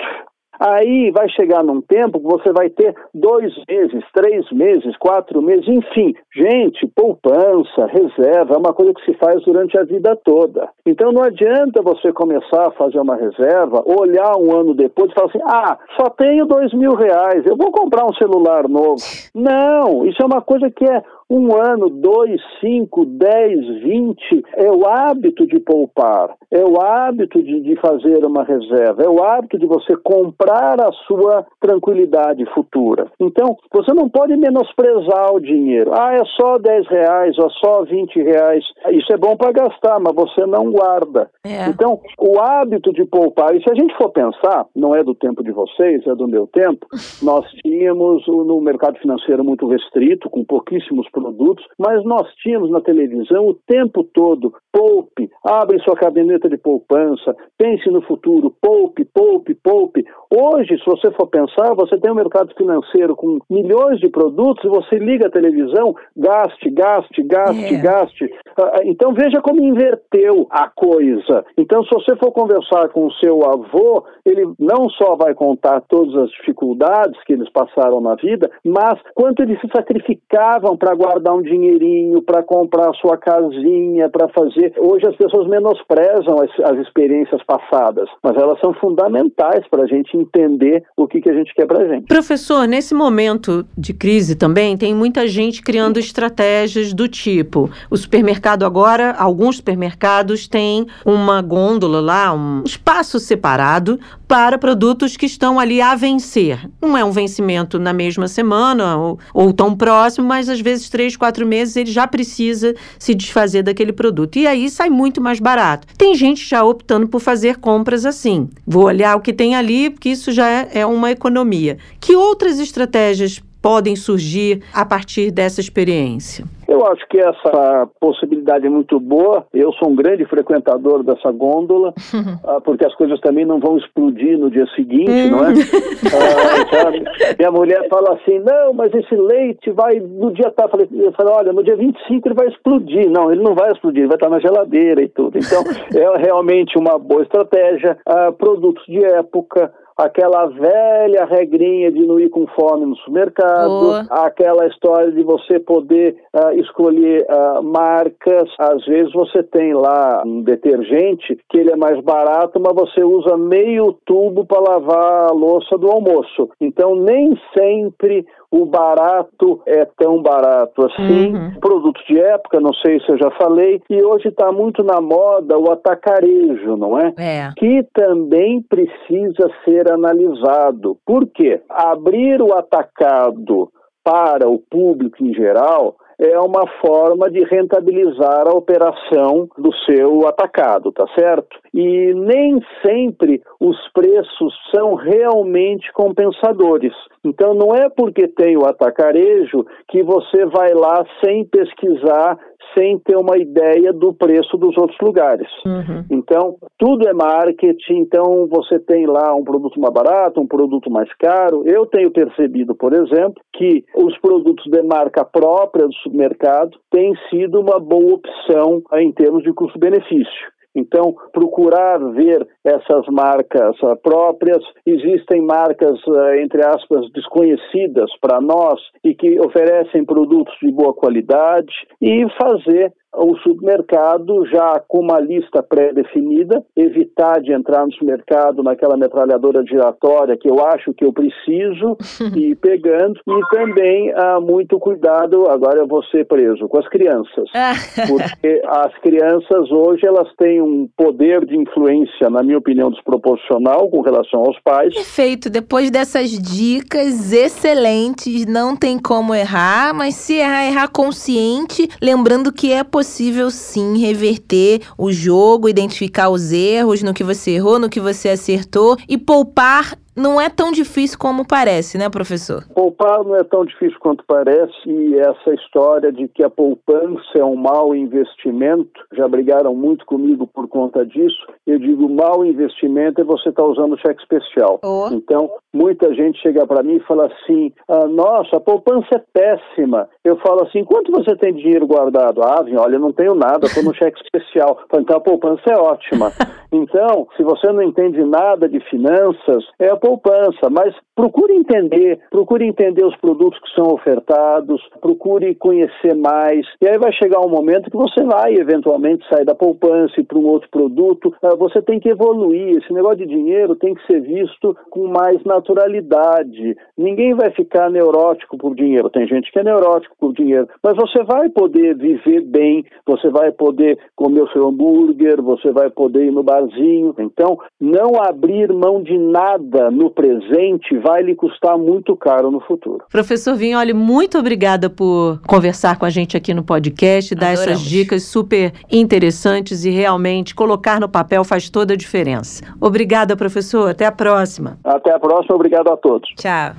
[0.60, 5.68] Aí vai chegar num tempo que você vai ter dois meses, três meses, quatro meses,
[5.68, 6.16] enfim.
[6.36, 10.68] Gente, poupança, reserva é uma coisa que se faz durante a vida toda.
[10.86, 15.28] Então não adianta você começar a fazer uma reserva, olhar um ano depois e falar
[15.28, 18.98] assim: ah, só tenho dois mil reais, eu vou comprar um celular novo.
[19.36, 24.88] Não, isso é uma coisa que é um ano, dois, cinco, dez, vinte, é o
[24.88, 29.66] hábito de poupar, é o hábito de, de, fazer uma reserva, é o hábito de
[29.66, 33.08] você comprar a sua tranquilidade futura.
[33.20, 35.92] Então, você não pode menosprezar o dinheiro.
[35.94, 38.64] Ah, é só dez reais, ou só vinte reais.
[38.92, 41.30] Isso é bom para gastar, mas você não guarda.
[41.46, 41.70] É.
[41.70, 45.44] Então, o hábito de poupar, e se a gente for pensar, não é do tempo
[45.44, 46.88] de vocês, é do meu tempo,
[47.22, 53.48] nós tínhamos no mercado financeiro muito restrito, com pouquíssimos produtos, mas nós tínhamos na televisão
[53.48, 60.06] o tempo todo: poupe, abre sua caderneta de poupança, pense no futuro, poupe, poupe, poupe.
[60.30, 64.68] Hoje, se você for pensar, você tem um mercado financeiro com milhões de produtos e
[64.68, 67.82] você liga a televisão, gaste, gaste, gaste, é.
[67.82, 68.34] gaste.
[68.60, 71.46] Ah, ah, então veja como inverteu a coisa.
[71.58, 76.16] Então, se você for conversar com o seu avô, ele não só vai contar todas
[76.16, 81.42] as dificuldades que eles passaram na vida, mas quanto eles se sacrificavam para guardar um
[81.42, 84.74] dinheirinho, para comprar a sua casinha, para fazer.
[84.78, 90.16] Hoje as pessoas menosprezam as, as, experiências passadas, mas elas são fundamentais para a gente
[90.16, 92.08] entender o que, que a gente quer para a gente.
[92.08, 98.64] Professor, nesse momento de crise também, tem muita gente criando estratégias do tipo: o supermercado
[98.64, 105.82] agora, alguns supermercados têm uma gôndola lá, um espaço separado para produtos que estão ali
[105.82, 106.70] a vencer.
[106.82, 111.16] Não é um vencimento na mesma semana ou, ou tão próximo, mas às vezes três,
[111.16, 114.40] quatro meses ele já precisa se desfazer daquele produto.
[114.40, 115.86] E aí sai muito mais barato.
[115.96, 118.50] Tem gente já optando por fazer compras assim.
[118.66, 121.78] Vou olhar o que tem ali, porque isso já é, é uma economia.
[122.00, 126.46] Que outras estratégias podem surgir a partir dessa experiência?
[126.70, 129.46] Eu acho que essa possibilidade é muito boa.
[129.54, 131.94] Eu sou um grande frequentador dessa gôndola,
[132.48, 135.52] ah, porque as coisas também não vão explodir no dia seguinte, não é?
[135.52, 140.70] Ah, minha mulher fala assim: não, mas esse leite vai no dia tá.
[140.92, 143.10] Eu falei, olha, no dia 25 ele vai explodir.
[143.10, 145.38] Não, ele não vai explodir, ele vai estar na geladeira e tudo.
[145.38, 145.64] Então,
[145.94, 147.98] é realmente uma boa estratégia.
[148.06, 154.06] Ah, produtos de época aquela velha regrinha de não ir com fome no supermercado, Boa.
[154.10, 158.50] aquela história de você poder uh, escolher uh, marcas.
[158.60, 163.36] Às vezes você tem lá um detergente que ele é mais barato, mas você usa
[163.38, 166.50] meio tubo para lavar a louça do almoço.
[166.62, 171.34] Então nem sempre o barato é tão barato assim.
[171.34, 171.60] Uhum.
[171.60, 175.58] Produtos de época, não sei se eu já falei, e hoje está muito na moda
[175.58, 177.14] o atacarejo, não é?
[177.18, 177.52] é?
[177.58, 180.98] Que também precisa ser analisado.
[181.06, 181.62] Por quê?
[181.70, 183.70] Abrir o atacado
[184.04, 190.92] para o público em geral é uma forma de rentabilizar a operação do seu atacado,
[190.92, 191.58] tá certo?
[191.74, 196.94] E nem sempre os preços são realmente compensadores.
[197.24, 202.38] Então não é porque tem o atacarejo que você vai lá sem pesquisar
[202.78, 205.48] sem ter uma ideia do preço dos outros lugares.
[205.66, 206.06] Uhum.
[206.12, 208.00] Então, tudo é marketing.
[208.00, 211.64] Então, você tem lá um produto mais barato, um produto mais caro.
[211.66, 217.60] Eu tenho percebido, por exemplo, que os produtos de marca própria do supermercado têm sido
[217.60, 220.58] uma boa opção em termos de custo-benefício.
[220.78, 224.64] Então, procurar ver essas marcas uh, próprias.
[224.86, 231.74] Existem marcas, uh, entre aspas, desconhecidas para nós e que oferecem produtos de boa qualidade
[232.02, 238.96] e fazer o supermercado já com uma lista pré-definida, evitar de entrar no supermercado naquela
[238.96, 241.98] metralhadora giratória que eu acho que eu preciso
[242.36, 246.88] e ir pegando e também há muito cuidado, agora eu vou ser preso, com as
[246.90, 247.50] crianças,
[248.08, 254.02] porque as crianças hoje elas têm um poder de influência, na minha opinião, desproporcional com
[254.02, 254.94] relação aos pais.
[254.94, 262.52] Perfeito, depois dessas dicas excelentes, não tem como errar, mas se errar, errar consciente, lembrando
[262.52, 267.90] que é possível sim reverter o jogo, identificar os erros no que você errou, no
[267.90, 272.64] que você acertou e poupar não é tão difícil como parece, né, professor?
[272.74, 277.44] Poupar não é tão difícil quanto parece e essa história de que a poupança é
[277.44, 281.46] um mau investimento, já brigaram muito comigo por conta disso.
[281.66, 284.80] Eu digo, mau investimento é você estar tá usando cheque especial.
[284.84, 285.10] Oh.
[285.12, 290.10] Então, muita gente chega para mim e fala assim: ah, nossa, a poupança é péssima.
[290.24, 292.42] Eu falo assim: quanto você tem dinheiro guardado?
[292.42, 294.80] Ah, olha, eu não tenho nada, estou no cheque especial.
[294.94, 296.32] Então, a poupança é ótima.
[296.70, 302.66] Então, se você não entende nada de finanças, é a poupança, mas procure entender, procure
[302.66, 307.92] entender os produtos que são ofertados, procure conhecer mais, e aí vai chegar um momento
[307.92, 311.34] que você vai eventualmente sair da poupança e para um outro produto.
[311.42, 315.44] Ah, você tem que evoluir, esse negócio de dinheiro tem que ser visto com mais
[315.44, 316.78] naturalidade.
[316.98, 321.24] Ninguém vai ficar neurótico por dinheiro, tem gente que é neurótico por dinheiro, mas você
[321.24, 326.32] vai poder viver bem, você vai poder comer o seu hambúrguer, você vai poder ir
[326.32, 327.16] no barzinho.
[327.18, 333.04] Então, não abrir mão de nada no presente vai lhe custar muito caro no futuro.
[333.12, 337.72] Professor Vinholi, muito obrigada por conversar com a gente aqui no podcast, dar Adoramos.
[337.72, 342.64] essas dicas super interessantes e realmente colocar no papel faz toda a diferença.
[342.80, 343.90] Obrigada, professor.
[343.90, 344.78] Até a próxima.
[344.84, 345.56] Até a próxima.
[345.56, 346.30] Obrigado a todos.
[346.36, 346.76] Tchau.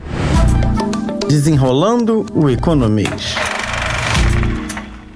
[1.28, 3.34] Desenrolando o economês.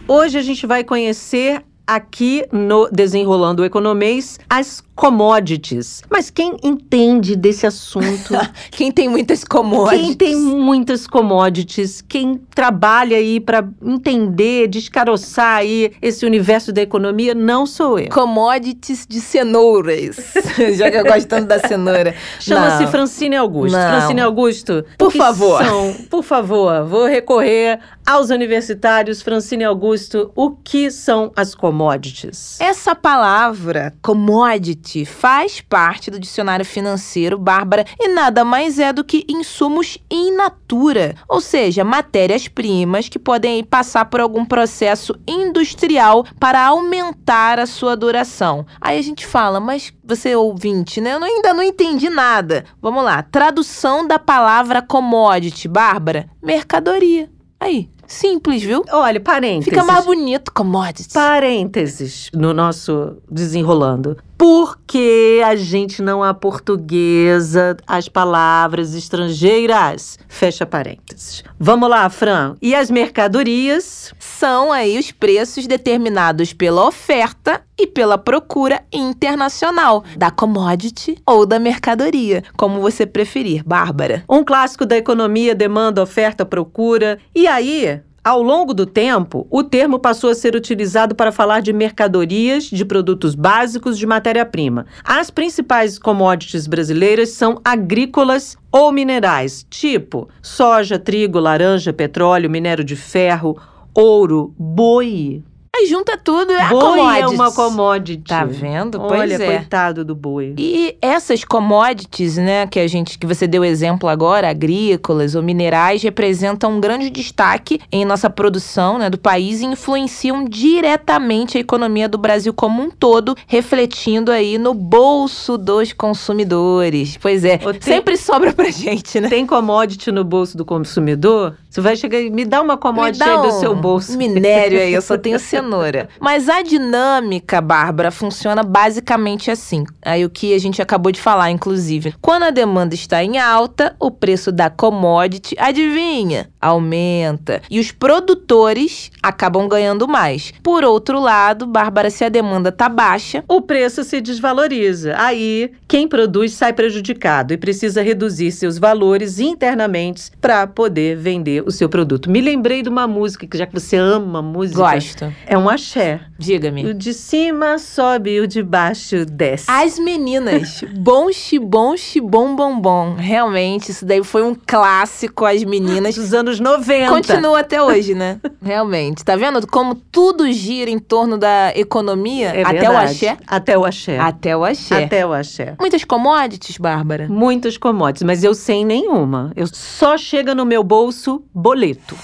[0.09, 6.03] Hoje a gente vai conhecer aqui no Desenrolando o Economês as commodities.
[6.11, 8.35] Mas quem entende desse assunto?
[8.71, 10.01] quem tem muitas commodities?
[10.07, 12.03] Quem tem muitas commodities?
[12.07, 17.35] Quem trabalha aí para entender, descaroçar aí esse universo da economia?
[17.35, 18.09] Não sou eu.
[18.11, 20.17] Commodities de cenouras.
[20.77, 22.15] Já que eu gosto tanto da cenoura.
[22.39, 22.87] Chama-se.
[22.89, 23.77] Francine Augusto.
[23.77, 23.89] Não.
[23.89, 25.65] Francine Augusto, Por favor.
[25.65, 29.23] são- por favor, vou recorrer aos universitários.
[29.23, 32.61] Francine Augusto, o que são as commodities?
[32.61, 39.25] Essa palavra, commodity, faz parte do dicionário financeiro, Bárbara, e nada mais é do que
[39.29, 47.59] insumos in natura, ou seja, matérias-primas que podem passar por algum processo industrial para aumentar
[47.59, 48.67] a sua duração.
[48.81, 51.15] Aí a gente fala, mas você ouvinte, né?
[51.15, 52.65] Eu ainda não entendi nada.
[52.81, 57.31] Vamos lá, tradução da palavra commodity, Bárbara, mercadoria.
[57.61, 58.85] Aí, simples, viu?
[58.91, 59.67] Olha, parênteses.
[59.67, 61.15] Fica mais bonito, commodity.
[61.15, 64.17] Parênteses no nosso desenrolando.
[64.43, 70.19] Por que a gente não aportuguesa as palavras estrangeiras?
[70.27, 71.45] Fecha parênteses.
[71.61, 72.57] Vamos lá, Fran.
[72.61, 74.13] E as mercadorias?
[74.43, 81.61] são aí os preços determinados pela oferta e pela procura internacional da commodity ou da
[81.61, 84.25] mercadoria, como você preferir, Bárbara.
[84.29, 87.21] Um clássico da economia demanda, oferta, procura.
[87.33, 91.73] E aí, ao longo do tempo, o termo passou a ser utilizado para falar de
[91.73, 94.87] mercadorias, de produtos básicos, de matéria-prima.
[95.05, 102.95] As principais commodities brasileiras são agrícolas ou minerais, tipo soja, trigo, laranja, petróleo, minério de
[102.95, 103.57] ferro,
[103.93, 105.43] ouro, boi.
[105.75, 107.21] Aí junta tudo, é a commodity.
[107.23, 108.25] é uma commodity.
[108.29, 109.01] Tá vendo?
[109.01, 109.47] Olha, Pois é.
[109.57, 110.53] coitado do boi.
[110.59, 116.03] E essas commodities, né, que a gente que você deu exemplo agora, agrícolas ou minerais,
[116.03, 122.07] representam um grande destaque em nossa produção, né, do país e influenciam diretamente a economia
[122.07, 127.17] do Brasil como um todo, refletindo aí no bolso dos consumidores.
[127.17, 129.31] Pois é, tem- sempre sobra pra gente, né?
[129.31, 133.35] Tem commodity no bolso do consumidor Você vai chegar e me dá uma commodity dá
[133.35, 134.19] aí do um seu bolso.
[134.19, 136.07] Minério aí, eu só tenho cenoura.
[136.21, 139.87] Mas a dinâmica, Bárbara, funciona basicamente assim.
[140.05, 142.15] Aí o que a gente acabou de falar, inclusive.
[142.21, 146.51] Quando a demanda está em alta, o preço da commodity, adivinha?
[146.61, 147.63] Aumenta.
[147.71, 150.53] E os produtores acabam ganhando mais.
[150.63, 155.15] Por outro lado, Bárbara, se a demanda tá baixa, O preço se desvaloriza.
[155.17, 161.71] Aí, quem produz sai prejudicado e precisa reduzir seus valores internamente para poder vender o
[161.71, 162.31] seu produto.
[162.31, 164.81] Me lembrei de uma música, que já que você ama música.
[164.81, 165.33] gosto.
[165.47, 166.21] É um axé.
[166.39, 166.87] Diga-me.
[166.87, 169.67] O de cima sobe e o de baixo desce.
[169.69, 173.15] As meninas, bom xibom, xibom, bom, bom.
[173.17, 176.15] Realmente, isso daí foi um clássico, as meninas.
[176.15, 177.09] Dos anos 90.
[177.09, 178.39] Continua até hoje, né?
[178.63, 179.25] Realmente.
[179.25, 182.49] Tá vendo como tudo gira em torno da economia?
[182.49, 183.05] É até o verdade.
[183.29, 183.37] axé?
[183.47, 184.19] Até o axé.
[184.19, 185.05] Até o axé.
[185.05, 185.75] Até o axé.
[185.79, 187.27] Muitas commodities, Bárbara?
[187.29, 189.53] Muitas commodities, mas eu sem nenhuma.
[189.57, 192.17] Eu só chega no meu bolso boleto.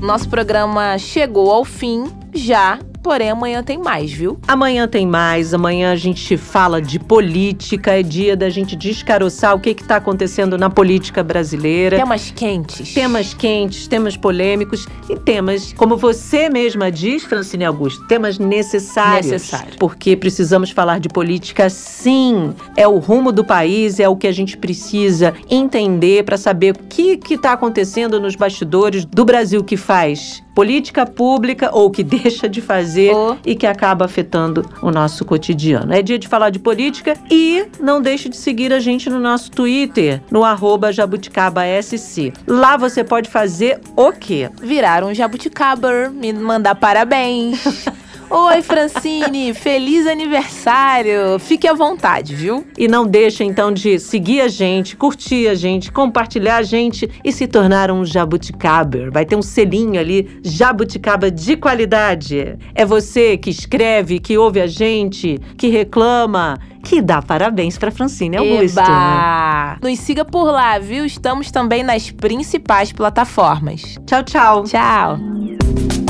[0.00, 4.38] Nosso programa chegou ao fim já, porém amanhã tem mais, viu?
[4.46, 9.60] Amanhã tem mais, amanhã a gente fala de política, é dia da gente descaroçar o
[9.60, 11.96] que está acontecendo na política brasileira.
[11.96, 12.94] Temas quentes.
[12.94, 19.30] Temas quentes, temas polêmicos e temas, como você mesma diz, Francine Augusto, temas necessários.
[19.30, 19.74] Necessário.
[19.78, 22.54] Porque precisamos falar de política, sim.
[22.76, 26.78] É o rumo do país, é o que a gente precisa entender para saber o
[26.88, 32.60] que está acontecendo nos bastidores do Brasil que faz política pública ou que deixa de
[32.60, 33.36] fazer Oh.
[33.44, 35.92] e que acaba afetando o nosso cotidiano.
[35.92, 39.50] É dia de falar de política e não deixe de seguir a gente no nosso
[39.50, 42.32] Twitter, no arroba jabuticabasc.
[42.46, 44.50] Lá você pode fazer o quê?
[44.62, 47.62] Virar um jabuticaber, me mandar parabéns.
[48.32, 51.36] Oi, Francine, feliz aniversário.
[51.40, 52.64] Fique à vontade, viu?
[52.78, 57.32] E não deixa então de seguir a gente, curtir a gente, compartilhar a gente e
[57.32, 59.10] se tornar um jabuticaber.
[59.10, 62.56] Vai ter um selinho ali, jabuticaba de qualidade.
[62.72, 68.36] É você que escreve, que ouve a gente, que reclama, que dá parabéns para Francine
[68.36, 68.76] Augusto.
[68.76, 68.82] né?
[68.86, 69.78] Eba!
[69.82, 71.04] Nos siga por lá, viu?
[71.04, 73.96] Estamos também nas principais plataformas.
[74.06, 74.62] Tchau, tchau.
[74.64, 76.09] Tchau!